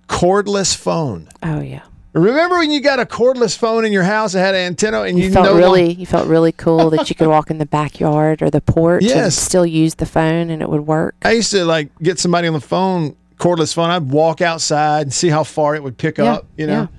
[0.09, 1.29] Cordless phone.
[1.43, 1.83] Oh yeah.
[2.13, 5.17] Remember when you got a cordless phone in your house that had an antenna and
[5.17, 7.67] you, You felt no really, you felt really cool that you could walk in the
[7.67, 9.37] backyard or the porch and Yes.
[9.37, 11.15] still use the phone and it would work.
[11.21, 13.91] I used to like get somebody on the phone, cordless phone.
[13.91, 16.89] I'd walk outside and see how far it would pick Yeah, up, you know.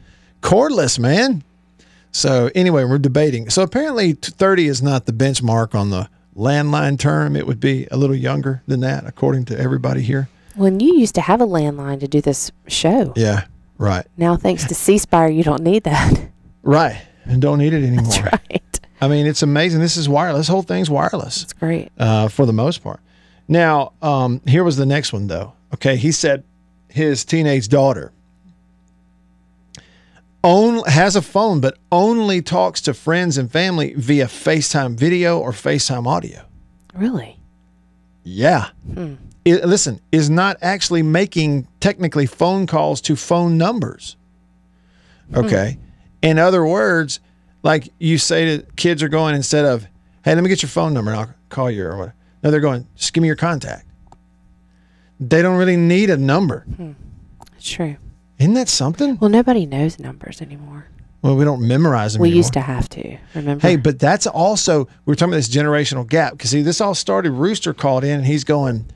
[0.42, 1.42] Cordless, man.
[2.12, 3.50] So anyway, we're debating.
[3.50, 7.34] So apparently 30 is not the benchmark on the landline term.
[7.34, 10.28] It would be a little younger than that, according to everybody here.
[10.60, 13.46] When you used to have a landline to do this show, Yeah,
[13.78, 14.04] right.
[14.18, 16.28] now thanks to C Spire, you don't need that.
[16.62, 17.00] Right.
[17.24, 18.04] And don't need it anymore.
[18.12, 18.20] That's
[18.50, 18.80] right.
[19.00, 19.80] I mean, it's amazing.
[19.80, 20.40] This is wireless.
[20.40, 21.42] This whole thing's wireless.
[21.44, 21.90] It's great.
[21.98, 23.00] uh, for the most part.
[23.48, 25.54] Now, um, here was the next one, though.
[25.72, 26.44] Okay, he said
[26.90, 28.12] his teenage daughter
[30.44, 35.52] own, has a phone, but only talks to friends and family via FaceTime video or
[35.52, 36.44] FaceTime audio.
[36.94, 37.38] Really?
[38.22, 38.68] Yeah.
[39.50, 44.16] It- listen, is not actually making technically phone calls to phone numbers.
[45.30, 45.38] Hmm.
[45.44, 45.78] Okay.
[46.22, 47.20] In other words,
[47.62, 49.86] like you say to kids are going instead of,
[50.24, 52.14] hey, let me get your phone number and I'll call you or whatever.
[52.42, 53.86] No, they're going, just give me your contact.
[55.18, 56.60] They don't really need a number.
[56.76, 56.92] Hmm.
[57.56, 57.96] It's true.
[58.38, 59.18] Isn't that something?
[59.18, 60.86] Well, nobody knows numbers anymore.
[61.22, 62.38] Well, we don't memorize them We anymore.
[62.38, 63.18] used to have to.
[63.34, 63.60] Remember?
[63.66, 67.32] Hey, but that's also we're talking about this generational gap because see, this all started.
[67.32, 68.86] Rooster called in and he's going,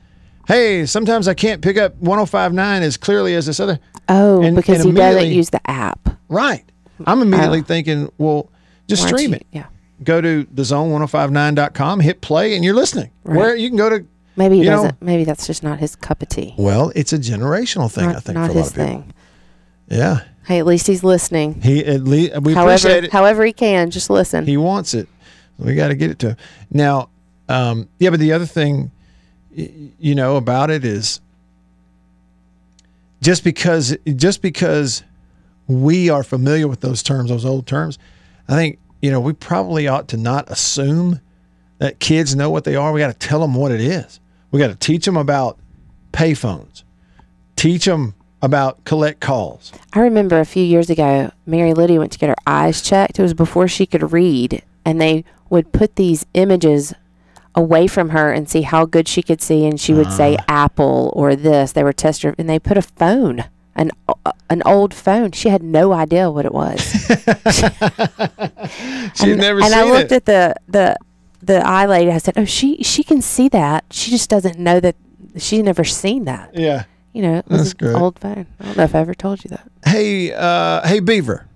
[0.47, 3.79] "Hey, sometimes I can't pick up 105.9 as clearly as this other."
[4.09, 6.09] oh, and- because and he doesn't use the app.
[6.29, 6.63] Right.
[7.05, 7.63] I'm immediately Oh.
[7.63, 8.49] thinking, well,
[8.87, 9.47] just Why stream you- it.
[9.51, 9.65] Yeah.
[10.03, 13.09] Go to the zone1059.com, hit play, and you're listening.
[13.23, 13.37] Right.
[13.37, 14.05] Where you can go to.
[14.37, 15.01] Maybe he doesn't.
[15.01, 16.53] maybe that's just not his cup of tea.
[16.57, 18.87] Well, it's a generational thing, not I think, not for a lot his of people.
[18.87, 19.13] thing.
[19.87, 20.19] Yeah.
[20.45, 21.61] Hey, at least he's listening.
[21.61, 23.11] He at least we however, appreciate it.
[23.13, 24.45] however he can, just listen.
[24.45, 25.07] He wants it.
[25.57, 26.37] We got to get it to him.
[26.69, 27.09] Now,
[27.47, 28.91] um, yeah, but the other thing,
[29.55, 31.21] you know, about it is
[33.21, 35.03] just because just because
[35.67, 37.97] we are familiar with those terms, those old terms,
[38.47, 41.21] I think you know we probably ought to not assume
[41.77, 42.91] that kids know what they are.
[42.91, 44.19] We got to tell them what it is.
[44.51, 45.57] We got to teach them about
[46.11, 46.83] payphones,
[47.55, 49.71] teach them about collect calls.
[49.93, 53.17] I remember a few years ago, Mary Lydia went to get her eyes checked.
[53.17, 56.93] It was before she could read, and they would put these images
[57.55, 61.11] away from her and see how good she could see, and she would say apple
[61.15, 61.71] or this.
[61.71, 65.31] They were testing, and they put a phone, an uh, an old phone.
[65.31, 66.81] She had no idea what it was.
[69.15, 70.15] She'd and, never and I looked it.
[70.15, 70.97] at the the
[71.41, 72.11] the eye lady.
[72.11, 73.85] I said, "Oh, she she can see that.
[73.91, 74.95] She just doesn't know that.
[75.37, 76.51] She's never seen that.
[76.53, 76.83] yeah.
[77.13, 78.01] You know, it was That's an great.
[78.01, 78.45] old phone.
[78.59, 79.71] I don't know if I ever told you that.
[79.85, 81.47] Hey, uh, hey, Beaver.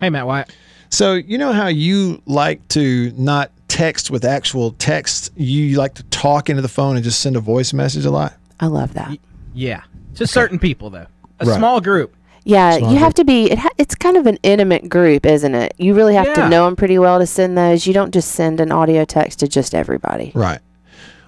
[0.00, 0.54] Hey, Matt Wyatt.
[0.90, 5.32] So you know how you like to not text with actual text.
[5.36, 8.34] You like to talk into the phone and just send a voice message a lot.
[8.60, 9.18] I love that.
[9.52, 9.82] Yeah.
[10.14, 11.06] To certain people, though.
[11.40, 11.56] A Right.
[11.58, 12.14] small group.
[12.44, 13.50] Yeah, Small you have to be.
[13.50, 15.74] It ha- it's kind of an intimate group, isn't it?
[15.78, 16.34] You really have Yeah.
[16.34, 17.84] to know them pretty well to send those.
[17.86, 20.30] You don't just send an audio text to just everybody.
[20.34, 20.60] Right.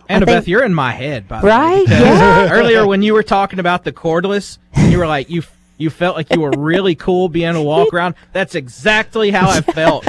[0.09, 1.78] Annabeth, think- you're in my head, by the Right?
[1.78, 1.85] way.
[1.85, 2.48] because Yeah.
[2.52, 5.42] Earlier, when you were talking about the cordless, you were like, you
[5.79, 8.15] you felt like you were really cool being a walk around.
[8.33, 10.07] That's exactly how I felt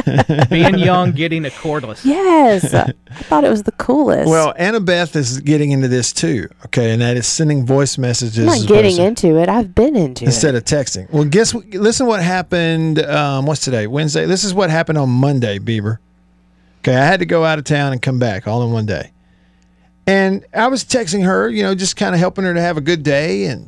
[0.50, 2.06] being young, getting a cordless.
[2.06, 4.30] Yes, I thought it was the coolest.
[4.30, 6.48] Well, Annabeth is getting into this too.
[6.68, 9.50] Okay, and that is sending voice messages I'm not getting to- into it.
[9.50, 10.60] I've been into instead it.
[10.60, 11.12] Instead of texting.
[11.14, 13.00] Well, guess what- listen what happened.
[13.00, 13.88] Um, what's today?
[13.88, 14.26] Wednesday.
[14.26, 16.00] This is what happened on Monday, Beaver.
[16.82, 19.12] Okay, I had to go out of town and come back all in one day,
[20.06, 22.82] and I was texting her, you know, just kind of helping her to have a
[22.82, 23.68] good day, and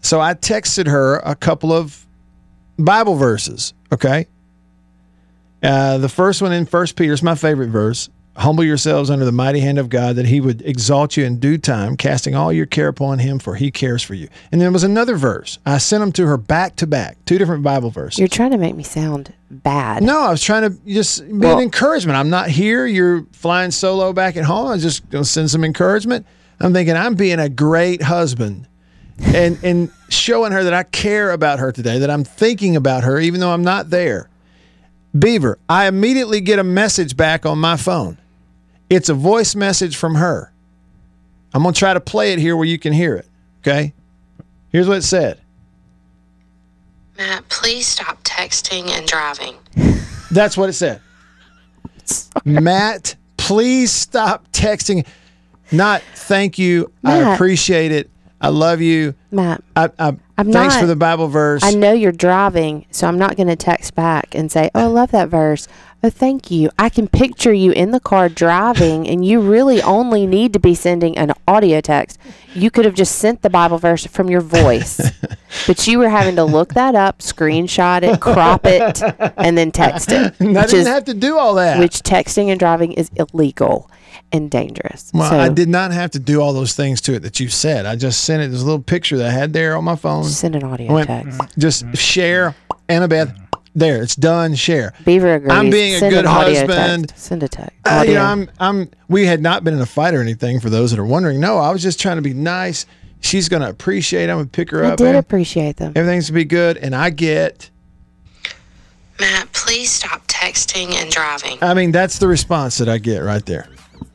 [0.00, 2.06] so I texted her a couple of
[2.78, 3.74] Bible verses.
[3.92, 4.26] Okay,
[5.62, 8.08] uh, the first one in First Peter is my favorite verse.
[8.36, 11.58] Humble yourselves under the mighty hand of God, that He would exalt you in due
[11.58, 14.28] time, casting all your care upon Him, for He cares for you.
[14.52, 15.58] And there was another verse.
[15.66, 18.20] I sent them to her back to back, two different Bible verses.
[18.20, 20.04] You're trying to make me sound bad.
[20.04, 22.16] no, I was trying to just be Well- an encouragement.
[22.16, 22.86] I'm not here.
[22.86, 24.68] You're flying solo back at home.
[24.68, 26.24] I was just going to send some encouragement.
[26.60, 28.68] I'm thinking I'm being a great husband
[29.20, 33.18] and and showing her that I care about her today, that I'm thinking about her,
[33.18, 34.28] even though I'm not there.
[35.18, 38.18] Beaver, I immediately get a message back on my phone.
[38.90, 40.52] It's a voice message from her.
[41.52, 43.26] I'm going to try to play it here where you can hear it.
[43.60, 43.94] Okay?
[44.70, 45.40] Here's what it said.
[47.16, 49.56] Matt, please stop texting and driving.
[50.30, 51.00] That's what it said.
[52.44, 55.06] Matt, please stop texting.
[55.72, 56.92] Not thank you.
[57.04, 58.10] I appreciate it.
[58.40, 59.14] I love you.
[59.32, 61.64] Matt, I, I, I'm thanks not- for the Bible verse.
[61.64, 64.86] I know you're driving, so I'm not going to text back and say, "Oh, I
[64.86, 65.66] love that verse."
[66.00, 66.70] Oh, thank you.
[66.78, 70.72] I can picture you in the car driving, and you really only need to be
[70.74, 72.20] sending an audio text.
[72.54, 75.00] You could have just sent the Bible verse from your voice,
[75.66, 79.02] but you were having to look that up, screenshot it, crop it,
[79.36, 80.34] and then text it.
[80.40, 81.80] I didn't is have to do all that.
[81.80, 83.90] which texting and driving is illegal
[84.30, 85.10] and dangerous.
[85.12, 87.48] well, so I did not have to do all those things to it that you
[87.48, 87.86] said.
[87.86, 88.54] I just sent it.
[88.54, 90.22] A little picture that I had there on my phone.
[90.24, 91.40] send an audio went, text.
[91.58, 92.54] just share,
[92.88, 93.47] Annabeth.
[93.78, 94.54] There, it's done.
[94.56, 94.92] Share.
[95.04, 95.52] Beaver agrees.
[95.52, 97.08] I'm being a Send good an audio husband.
[97.10, 97.24] Text.
[97.24, 97.76] Send a text.
[97.86, 98.10] Uh, Audio.
[98.12, 98.90] you know, I'm, I'm.
[99.08, 100.58] We had not been in a fight or anything.
[100.58, 102.86] For those that are wondering, no, I was just trying to be nice.
[103.20, 104.28] She's gonna appreciate.
[104.30, 104.98] I'm gonna pick her I up.
[104.98, 105.14] did man.
[105.14, 105.92] appreciate them.
[105.94, 107.70] Everything's going to be good, and I get.
[109.20, 111.58] Matt, please stop texting and driving.
[111.62, 113.68] I mean, that's the response that I get right there.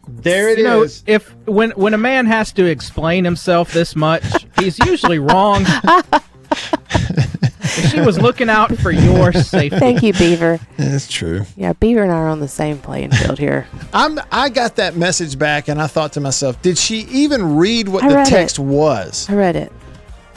[0.07, 0.57] There it is.
[0.59, 4.23] You know, if when when a man has to explain himself this much,
[4.59, 5.65] he's usually wrong.
[7.89, 9.77] she was looking out for your safety.
[9.79, 10.59] Thank you, Beaver.
[10.77, 11.45] That's true.
[11.55, 13.67] Yeah, Beaver and I are on the same playing field here.
[13.93, 14.19] I'm.
[14.31, 18.03] I got that message back, and I thought to myself, did she even read what
[18.03, 18.29] I the read it.
[18.31, 19.71] text was, I read it.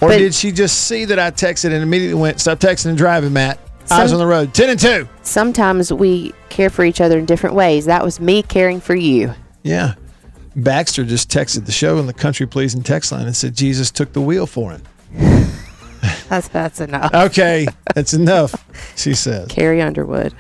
[0.00, 2.98] or But- did she just see that I texted and immediately went, "Stop texting and
[2.98, 4.52] driving, Matt." Eyes Some- on the road.
[4.52, 5.08] Ten and two.
[5.22, 7.84] Sometimes we care for each other in different ways.
[7.84, 9.32] That was me caring for you.
[9.62, 9.94] Yeah.
[10.56, 14.12] Baxter just texted the show in the country pleasing text line and said Jesus took
[14.12, 14.82] the wheel for him.
[16.28, 17.14] That's that's enough.
[17.14, 18.54] Okay, that's enough,
[18.96, 19.48] she says.
[19.48, 20.34] Carrie Underwood.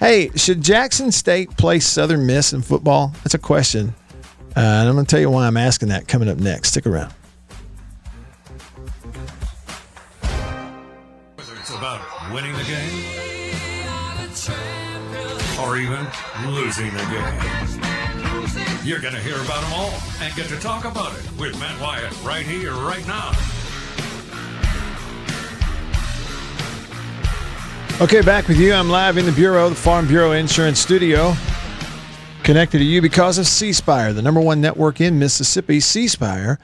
[0.00, 3.12] Hey, should Jackson State play Southern Miss in football?
[3.22, 3.94] That's a question.
[4.56, 6.70] Uh, and I'm going to tell you why I'm asking that coming up next.
[6.70, 7.12] Stick around.
[11.36, 12.00] Whether it's about
[12.32, 13.22] winning the game
[15.60, 16.06] or even
[16.46, 17.62] losing the game.
[18.84, 21.80] You're going to hear about them all and get to talk about it with Matt
[21.80, 23.30] Wyatt right here, right now.
[28.02, 28.72] Okay, back with you.
[28.74, 31.34] I'm live in the Bureau, the Farm Bureau Insurance Studio.
[32.42, 35.78] Connected to you because of C Spire, the number one network in Mississippi.
[35.78, 36.58] C Spire,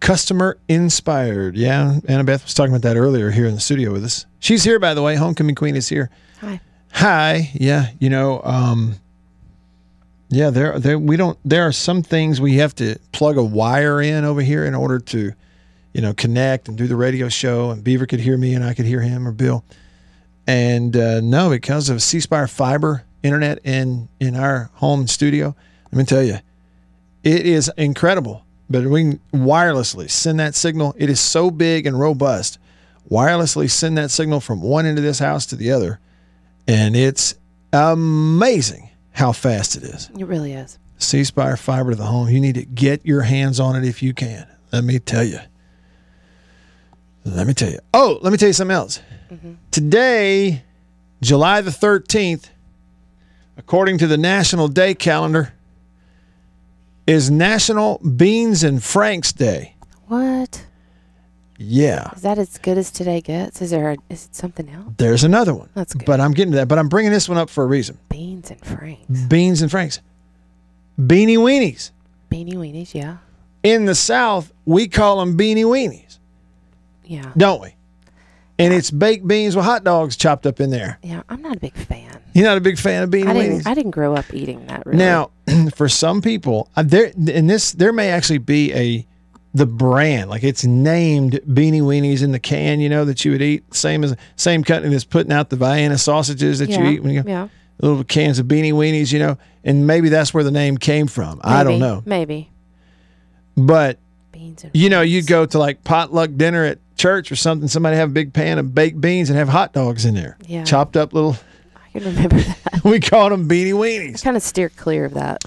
[0.00, 1.56] customer inspired.
[1.56, 4.26] Yeah, Annabeth was talking about that earlier here in the studio with us.
[4.38, 5.16] She's here, by the way.
[5.16, 6.10] Homecoming Queen is here.
[6.42, 6.60] Hi.
[6.92, 7.50] Hi.
[7.54, 8.96] Yeah, you know, um,
[10.28, 11.38] yeah, there, there, we don't.
[11.42, 14.98] There are some things we have to plug a wire in over here in order
[14.98, 15.32] to,
[15.94, 17.70] you know, connect and do the radio show.
[17.70, 19.64] And Beaver could hear me, and I could hear him or Bill.
[20.46, 25.56] And uh, no, because of C Spire fiber internet in in our home studio,
[25.92, 26.38] Let me tell you,
[27.22, 28.44] it is incredible.
[28.68, 30.94] But we can wirelessly send that signal.
[30.98, 32.58] It is so big and robust.
[33.10, 36.00] Wirelessly send that signal from one end of this house to the other,
[36.66, 37.34] and it's
[37.72, 40.10] amazing how fast it is.
[40.18, 40.78] It really is.
[40.98, 42.28] C Spire fiber to the home.
[42.28, 44.46] You need to get your hands on it if you can.
[44.72, 45.38] Let me tell you.
[47.24, 47.78] Let me tell you.
[47.94, 49.00] Oh, let me tell you something else.
[49.70, 50.62] Today,
[51.22, 52.48] July the 13th,
[53.56, 55.52] according to the National Day calendar,
[57.06, 59.76] is National Beans and Franks Day.
[60.08, 60.66] What?
[61.58, 62.10] Yeah.
[62.14, 63.62] Is that as good as today gets?
[63.62, 64.92] Is there a, is it something else?
[64.98, 65.70] There's another one.
[65.74, 66.04] That's good.
[66.04, 66.68] But I'm getting to that.
[66.68, 67.98] But I'm bringing this one up for a reason.
[68.10, 69.06] Beans and franks.
[69.28, 70.00] Beans and Franks.
[70.98, 71.90] Beanie Weenies.
[72.30, 73.18] Beanie weenies, yeah.
[73.62, 76.18] In the South, we call them beanie weenies.
[77.04, 77.32] Yeah.
[77.36, 77.74] don't we?
[78.58, 80.98] And it's baked beans with hot dogs chopped up in there.
[81.02, 81.22] Yeah.
[81.28, 82.20] I'm not a big fan.
[82.32, 83.48] You're not a big fan of beanie I weenies.
[83.48, 84.98] didn't I didn't grow up eating that really.
[84.98, 85.30] Now,
[85.74, 89.06] for some people, uh, there and this there may actually be a
[89.54, 93.40] the brand like it's named beanie weenies in the can, you know, that you would
[93.40, 93.74] eat.
[93.74, 97.12] Same as same company that's putting out the Vienna sausages that yeah, you eat when
[97.12, 97.48] you go yeah.
[97.80, 101.40] little cans of beanie weenies, you know, and maybe that's where the name came from.
[101.42, 102.50] I don't know, Maybe.
[103.56, 103.98] but
[104.30, 107.68] Beans you know, you'd go to like potluck dinner at church or something.
[107.68, 110.64] Somebody have a big pan of baked beans and have hot dogs in there, Yeah.
[110.64, 111.36] chopped up little.
[111.94, 112.58] I can remember that.
[112.84, 114.22] We called them beanie weenies.
[114.22, 115.44] kind of steer clear of that.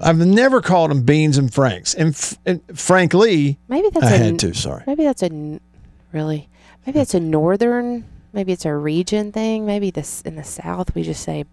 [0.00, 4.18] I've never called them beans and franks, and, f- and frankly, Maybe that's I a
[4.18, 4.54] had to.
[4.54, 4.84] Sorry.
[4.86, 5.60] Maybe that's a
[6.12, 6.48] really.
[6.86, 8.04] Maybe it's a northern.
[8.32, 9.66] Maybe it's a region thing.
[9.66, 11.46] Maybe this in the south we just say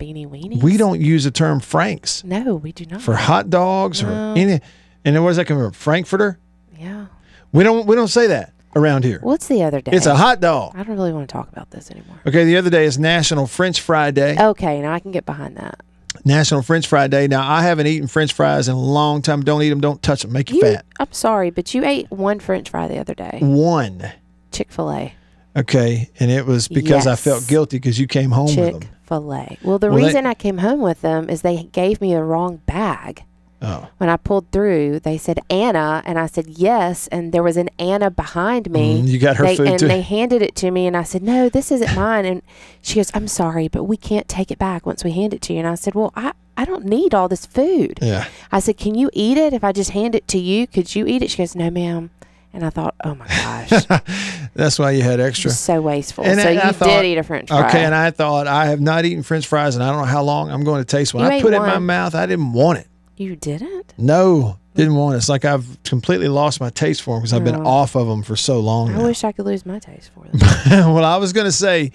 [0.00, 0.62] beanie weenies.
[0.62, 3.02] We don't use the term franks No, we do not.
[3.02, 4.34] for hot dogs or No.
[4.34, 4.60] any.
[5.04, 5.72] And where's that coming from?
[5.72, 6.38] Frankfurter.
[6.78, 7.06] yeah.
[7.52, 7.86] We don't.
[7.86, 9.18] We don't say that around here.
[9.22, 9.92] What's the other day?
[9.92, 10.72] It's a hot dog.
[10.74, 12.16] I don't really want to talk about this anymore.
[12.26, 12.44] Okay.
[12.44, 14.36] The other day is National French Fry Day.
[14.38, 15.80] Okay, now I can get behind that.
[16.24, 17.26] National French Fry Day.
[17.26, 19.42] Now I haven't eaten French fries in a long time.
[19.42, 19.80] Don't eat them.
[19.80, 20.32] Don't touch them.
[20.32, 20.84] Make you, You, fat.
[21.00, 23.38] I'm sorry, but you ate one French fry the other day.
[23.42, 24.12] One.
[24.52, 25.14] Chick Fil A.
[25.56, 28.80] Okay, and it was because I felt guilty because you came home with them.
[28.80, 29.58] Chick Fil A.
[29.62, 32.22] Well, the Well, they- reason I came home with them is they gave me the
[32.24, 33.24] wrong bag.
[33.64, 37.56] Oh, When I pulled through, they said Anna, and I said yes, and there was
[37.56, 39.00] an Anna behind me.
[39.02, 39.88] Mm, you got her they, food and too.
[39.88, 42.42] they handed it to me, and I said, "No, this isn't mine." And
[42.82, 45.52] she goes, "I'm sorry, but we can't take it back once we hand it to
[45.52, 48.26] you." And I said, "Well, I I don't need all this food." yeah.
[48.52, 50.66] I said, "Can you eat it if I just hand it to you?
[50.66, 52.10] Could you eat it?" She goes, "No, ma'am."
[52.52, 53.84] And I thought, "Oh my gosh,
[54.54, 55.50] That's why you had extra.
[55.50, 57.66] so wasteful." And so you thought- did eat a French fry.
[57.68, 60.22] Okay, and I thought I have not eaten French fries, and I don't know how
[60.22, 61.24] long I'm going to taste one.
[61.24, 62.14] You I put it in my mouth.
[62.14, 62.86] I didn't want it.
[63.16, 63.94] You didn't.
[63.96, 65.18] No, didn't want it.
[65.18, 67.66] It's like I've completely lost my taste for them because I've been Oh.
[67.66, 68.90] off of them for so long.
[68.90, 69.04] I now.
[69.04, 70.40] wish I could lose my taste for them.
[70.94, 71.92] well, I was going to say,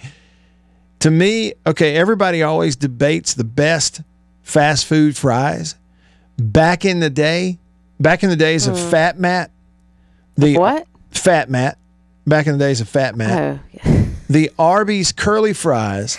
[1.00, 4.00] to me, okay, everybody always debates the best
[4.42, 5.76] fast food fries.
[6.38, 7.58] Back in the day,
[7.98, 8.90] back in the days of hmm.
[8.90, 9.50] Fat Matt,
[10.36, 10.86] the what?
[11.10, 11.76] Fat Matt,
[12.26, 16.16] back in the days of Fat Matt, Oh, the Arby's curly fries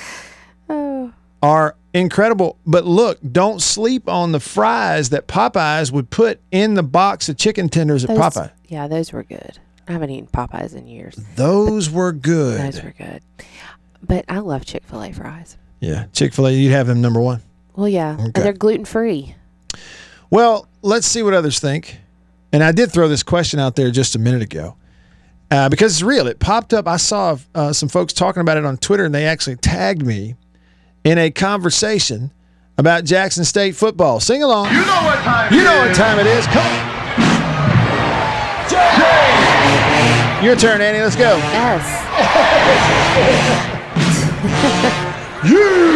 [0.69, 2.57] oh, are incredible.
[2.65, 7.37] But look, don't sleep on the fries that Popeyes would put in the box of
[7.37, 8.51] chicken tenders at those, Popeye.
[8.67, 9.57] Yeah, those were good.
[9.87, 11.15] I haven't eaten Popeyes in years.
[11.35, 12.61] Those were good.
[12.61, 13.21] Those were good.
[14.01, 15.57] But I love Chick Fil A fries.
[15.79, 17.41] yeah, Chick fil A, you'd have them number one.
[17.75, 18.23] Well, yeah, Okay.
[18.23, 19.35] and they're gluten free.
[20.29, 21.97] Well, let's see what others think.
[22.53, 24.75] And I did throw this question out there just a minute ago
[25.49, 26.27] uh, because it's real.
[26.27, 26.87] It popped up.
[26.87, 30.35] I saw uh, some folks talking about it on Twitter, and they actually tagged me
[31.03, 32.31] in a conversation
[32.77, 34.19] about Jackson State football.
[34.19, 34.67] Sing along.
[34.67, 35.53] You know what time.
[35.53, 36.45] You know what time it is.
[36.47, 36.91] Come on.
[40.43, 40.99] Your turn, Annie.
[40.99, 41.37] Let's go.
[41.37, 41.85] Yes.
[45.47, 45.91] you!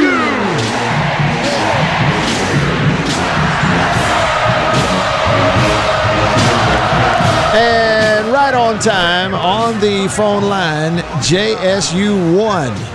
[7.57, 12.94] And right on time on the phone line, JSU1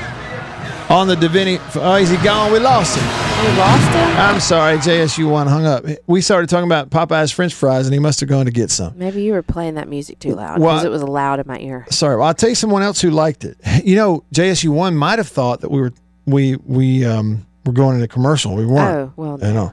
[0.91, 1.63] on the Divinity.
[1.77, 2.53] Oh, is he gone?
[2.53, 3.05] We lost him.
[3.45, 4.17] We lost him.
[4.19, 5.85] I'm sorry, JSU1 hung up.
[6.07, 8.99] We started talking about Popeye's French fries, and he must have gone to get some.
[8.99, 11.59] Maybe you were playing that music too loud Well, because it was loud in my
[11.61, 11.87] ear.
[11.91, 12.17] Sorry.
[12.17, 13.57] Well, I'll tell you someone else who liked it.
[13.85, 15.93] You know, JSU1 might have thought that we were
[16.27, 18.55] we we um were going into commercial.
[18.55, 19.11] We weren't.
[19.11, 19.73] Oh well, I know.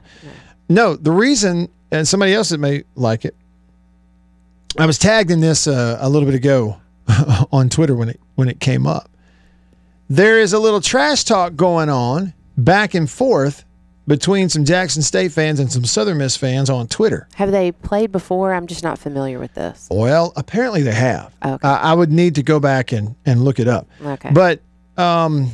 [0.70, 3.34] No, the reason, and somebody else that may like it,
[4.78, 6.78] I was tagged in this uh, a little bit ago
[7.52, 9.10] on Twitter when it when it came up.
[10.08, 13.64] There is a little trash talk going on back and forth
[14.06, 17.28] between some Jackson State fans and some Southern Miss fans on Twitter.
[17.34, 18.54] Have they played before?
[18.54, 19.86] I'm just not familiar with this.
[19.90, 21.34] Well, apparently they have.
[21.44, 21.68] Okay.
[21.68, 23.86] I, I would need to go back and, and look it up.
[24.02, 24.30] Okay.
[24.32, 24.62] But
[24.96, 25.52] um,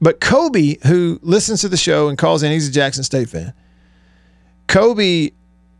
[0.00, 3.52] but Kobe, who listens to the show and calls in, he's a Jackson State fan.
[4.68, 5.30] Kobe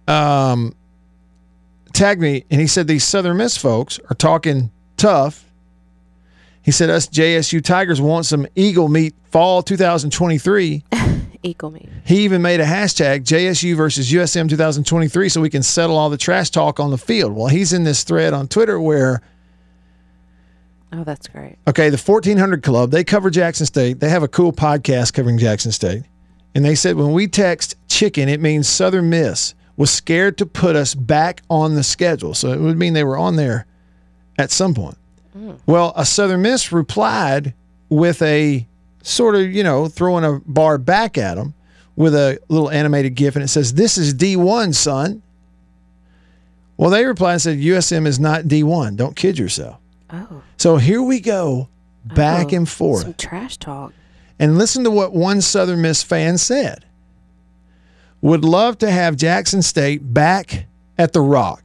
[0.06, 0.74] um,
[1.94, 5.45] tagged me and he said these Southern Miss folks are talking tough.
[6.66, 10.82] He said us JSU Tigers want some Eagle meat fall 2023.
[11.44, 11.88] Eagle meat.
[12.04, 16.16] He even made a hashtag JSU versus USM 2023 so we can settle all the
[16.16, 17.36] trash talk on the field.
[17.36, 19.22] Well, he's in this thread on Twitter where
[20.92, 21.56] Oh, that's great.
[21.68, 24.00] Okay, the 1400 Club, they cover Jackson State.
[24.00, 26.02] They have a cool podcast covering Jackson State.
[26.56, 30.74] And they said when we text chicken, it means Southern Miss was scared to put
[30.74, 32.34] us back on the schedule.
[32.34, 33.66] So it would mean they were on there
[34.36, 34.98] at some point.
[35.66, 37.54] Well, a Southern Miss replied
[37.88, 38.66] with a
[39.02, 41.54] sort of, you know, throwing a bar back at them
[41.94, 45.22] with a little animated GIF, and it says, This is D1, son.
[46.76, 48.96] Well, they replied and said, USM is not D1.
[48.96, 49.78] Don't kid yourself.
[50.10, 50.42] Oh.
[50.58, 51.68] So here we go,
[52.04, 53.02] back Oh, and forth.
[53.02, 53.92] Some trash talk.
[54.38, 56.84] And listen to what one Southern Miss fan said.
[58.20, 60.66] Would love to have Jackson State back
[60.98, 61.62] at the Rock.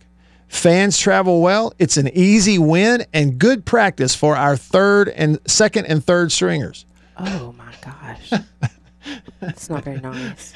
[0.51, 1.73] Fans travel well.
[1.79, 6.85] It's an easy win and good practice for our third and second and third stringers.
[7.17, 8.41] Oh my gosh.
[9.41, 10.53] It's not very nice.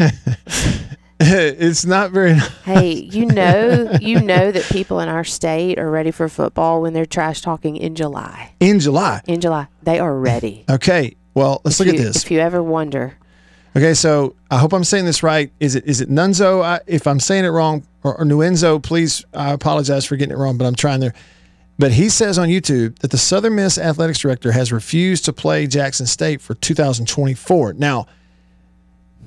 [1.20, 2.36] it's not very
[2.66, 6.94] Hey, you know, you know that people in our state are ready for football when
[6.94, 8.54] they're trash talking in July.
[8.60, 9.22] in July.
[9.26, 10.66] In July, they are ready.
[10.70, 11.16] Okay.
[11.34, 12.24] Well, let's If look at this.
[12.24, 13.16] If you ever wonder,
[13.78, 15.52] Okay, so I hope I'm saying this right.
[15.60, 16.64] Is it is it Nunzo?
[16.64, 20.38] I, if I'm saying it wrong, or, or Nuenzo, please, I apologize for getting it
[20.38, 21.14] wrong, but I'm trying there.
[21.78, 25.68] But he says on YouTube that the Southern Miss athletics director has refused to play
[25.68, 27.74] Jackson State for 2024.
[27.74, 28.08] Now,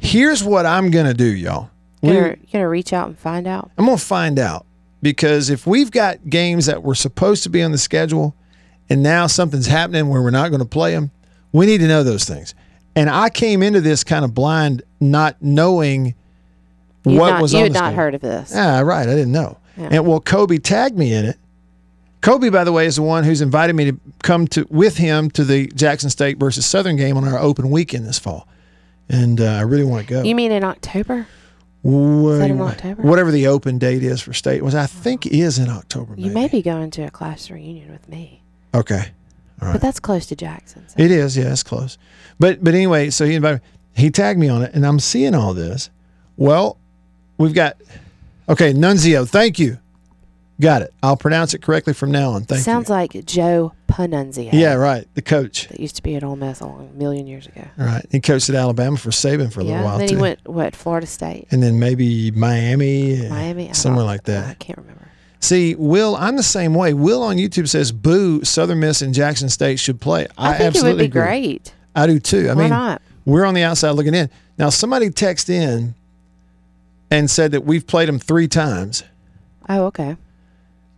[0.01, 1.71] here's what I'm gonna do, y'all.
[2.01, 3.71] You're gonna, gonna reach out and find out.
[3.77, 4.65] I'm gonna find out
[5.03, 8.35] because if we've got games that were supposed to be on the schedule,
[8.91, 11.11] and now something's happening where we're not going to play them,
[11.53, 12.55] we need to know those things.
[12.97, 16.15] And I came into this kind of blind, not knowing
[17.09, 18.53] You've what not, was you had not heard of this.
[18.55, 19.09] Ah, right.
[19.09, 19.59] I didn't know.
[19.77, 19.89] Yeah.
[19.93, 21.37] And well, Kobe tagged me in it.
[22.21, 25.31] Kobe, by the way, is the one who's invited me to come to with him
[25.31, 28.49] to the Jackson State versus Southern game on our open weekend this fall,
[29.09, 30.23] and uh, I really want to go.
[30.23, 31.29] You mean in October?
[31.85, 33.03] In October?
[33.03, 36.15] Whatever the open date is for state was, I think is in October.
[36.17, 38.43] You may be going to a class reunion with me,
[38.75, 39.13] Okay,
[39.63, 39.73] all right.
[39.75, 40.89] but that's close to Jackson.
[40.89, 40.97] So.
[40.99, 41.37] it is.
[41.37, 41.99] Yeah, it's close.
[42.41, 43.63] But but anyway, so he invited.
[43.95, 45.89] He tagged me on it, and I'm seeing all this.
[46.37, 46.79] Well,
[47.39, 47.77] we've got
[48.49, 49.29] okay, Nunzio.
[49.29, 49.79] Thank you.
[50.61, 50.93] Got it.
[51.05, 52.43] I'll pronounce it correctly from now on.
[52.43, 52.95] Thank Sounds you.
[52.95, 54.51] like Joe Pannunzio.
[54.53, 55.07] Yeah, right.
[55.15, 55.69] The coach.
[55.69, 57.65] That used to be at Ole Miss a long, million years ago.
[57.77, 58.05] Right.
[58.11, 59.71] He coached at Alabama for Saban for a yeah.
[59.71, 60.17] little while and then too.
[60.17, 64.49] he went what Florida State, and then maybe Miami, uh, Miami, somewhere like that.
[64.49, 65.09] I can't remember.
[65.41, 66.93] See, Will, I'm the same way.
[66.93, 70.65] Will on YouTube says, "Boo, Southern Miss and Jackson State should play." I, think it
[70.65, 71.23] would absolutely be agree.
[71.23, 71.75] great.
[71.95, 72.49] I do too.
[72.49, 73.01] I Why mean, not?
[73.25, 74.29] we're on the outside looking in.
[74.59, 75.95] Now, somebody text in
[77.11, 79.03] and said that we've played them three times,
[79.69, 80.17] Oh, okay.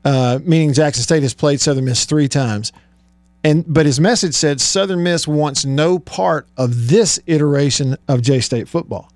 [0.05, 2.73] uh, meaning Jackson State has played Southern Miss three times.
[3.43, 8.41] And but his message said Southern Miss wants no part of this iteration of J
[8.41, 9.11] State football.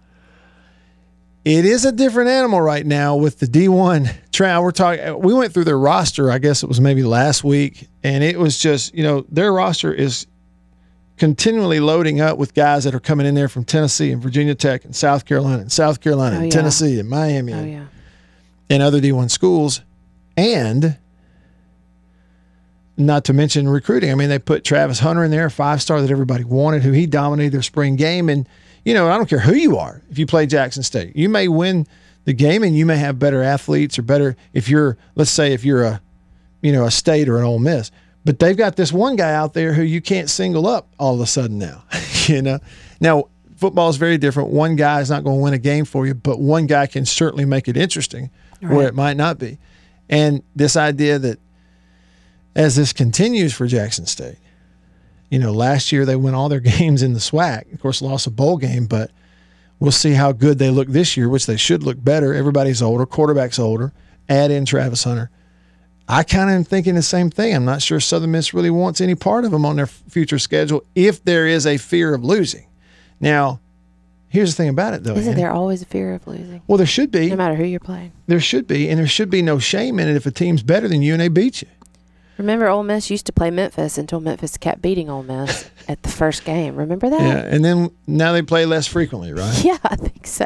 [1.44, 4.62] It is a different animal right now with the D1 trial.
[4.62, 5.20] We're talking.
[5.20, 6.30] We went through their roster.
[6.30, 9.92] I guess it was maybe last week, and it was just you know their roster
[9.92, 10.26] is
[11.16, 14.84] continually loading up with guys that are coming in there from Tennessee and Virginia Tech
[14.84, 16.50] and South Carolina and South Carolina Oh, and yeah.
[16.58, 17.84] Tennessee and Miami Oh and, yeah.
[18.70, 19.80] and other D1 schools,
[20.36, 20.96] and
[22.96, 24.10] not to mention recruiting.
[24.10, 26.92] I mean, they put Travis Hunter in there, a five star that everybody wanted, who
[26.92, 28.28] he dominated their spring game.
[28.28, 28.48] And,
[28.84, 31.16] you know, I don't care who you are if you play Jackson State.
[31.16, 31.86] You may win
[32.24, 35.64] the game and you may have better athletes or better if you're, let's say, if
[35.64, 36.00] you're a,
[36.62, 37.90] you know, a state or an Ole Miss.
[38.24, 41.20] But they've got this one guy out there who you can't single up all of
[41.20, 41.84] a sudden now.
[42.26, 42.58] you know,
[43.00, 43.24] now
[43.56, 44.50] football is very different.
[44.50, 47.04] One guy is not going to win a game for you, but one guy can
[47.04, 49.58] certainly make it interesting where it might not be.
[50.08, 51.38] And this idea that
[52.54, 54.38] as this continues for Jackson State,
[55.30, 57.72] you know, last year they won all their games in the SWAC.
[57.72, 59.10] Of course, lost a bowl game, but
[59.80, 62.32] we'll see how good they look this year, which they should look better.
[62.32, 63.92] Everybody's older, quarterback's older.
[64.28, 65.30] Add in Travis Hunter.
[66.08, 67.54] I kind of am thinking the same thing.
[67.54, 70.82] I'm not sure Southern Miss really wants any part of them on their future schedule
[70.94, 72.66] if there is a fear of losing.
[73.20, 73.60] Now,
[74.28, 75.14] here's the thing about it, though.
[75.14, 75.38] Isn't Ann.
[75.38, 77.30] there always a fear of losing, Well, there should be.
[77.30, 78.12] no matter who you're playing?
[78.26, 80.88] There should be, and there should be no shame in it if a team's better
[80.88, 81.68] than you and they beat you.
[82.36, 86.08] Remember, Ole Miss used to play Memphis until Memphis kept beating Ole Miss at the
[86.10, 86.74] first game.
[86.76, 87.20] Remember that?
[87.20, 89.58] Yeah, and then now they play less frequently, right?
[89.64, 90.44] Yeah, I think so.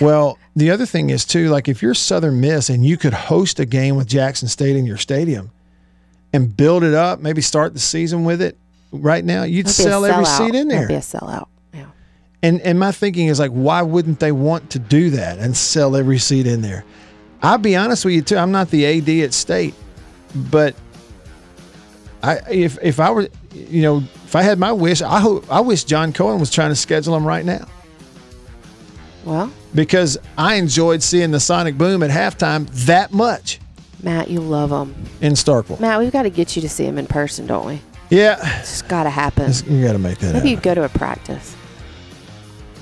[0.00, 3.60] Well, the other thing is too, like if you're Southern Miss and you could host
[3.60, 5.50] a game with Jackson State in your stadium
[6.32, 8.56] and build it up, maybe start the season with it
[8.90, 11.00] right now, you'd That'd sell every seat in That'd be a there.
[11.00, 11.46] sellout.
[11.74, 11.86] Yeah.
[12.42, 15.96] And and my thinking is like, why wouldn't they want to do that and sell
[15.96, 16.84] every seat in there?
[17.42, 18.36] I'll be honest with you too.
[18.36, 19.74] I'm not the AD at State,
[20.34, 20.74] but
[22.22, 25.60] I if if I were you know if I had my wish, I hope I
[25.60, 27.66] wish John Cohen was trying to schedule them right now
[29.24, 33.58] Well, because I enjoyed seeing the Sonic Boom at halftime that much
[34.02, 34.94] Matt, you love them.
[35.20, 35.78] in Starkville.
[35.80, 37.80] Matt, we've got to get you to see them in person, don't we?
[38.10, 39.44] Yeah, It's got to happen.
[39.44, 41.54] it's- you got to make that Maybe you'd go to a practice.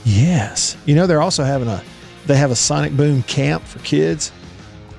[0.05, 1.83] Yes, you know they're also having a
[2.27, 4.33] they have a Sonic Boom camp for kids.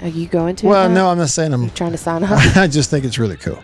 [0.02, 0.68] Are you going to?
[0.68, 1.64] Well, no, I'm not saying I'm.
[1.64, 2.32] You trying to sign up?
[2.58, 3.60] I just think it's really cool.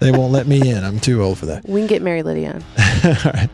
[0.00, 0.84] They won't let me in.
[0.84, 1.68] I'm too old for that.
[1.68, 2.62] we can get Mary Lydia in.
[3.04, 3.48] All right.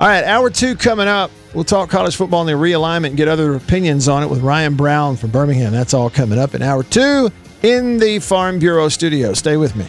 [0.00, 1.30] All right, hour two coming up.
[1.54, 4.74] We'll talk college football and the realignment and get other opinions on it with Ryan
[4.74, 5.72] Brown from Birmingham.
[5.72, 7.30] That's all coming up in hour two
[7.62, 9.34] in the Farm Bureau studio.
[9.34, 9.86] Stay with me.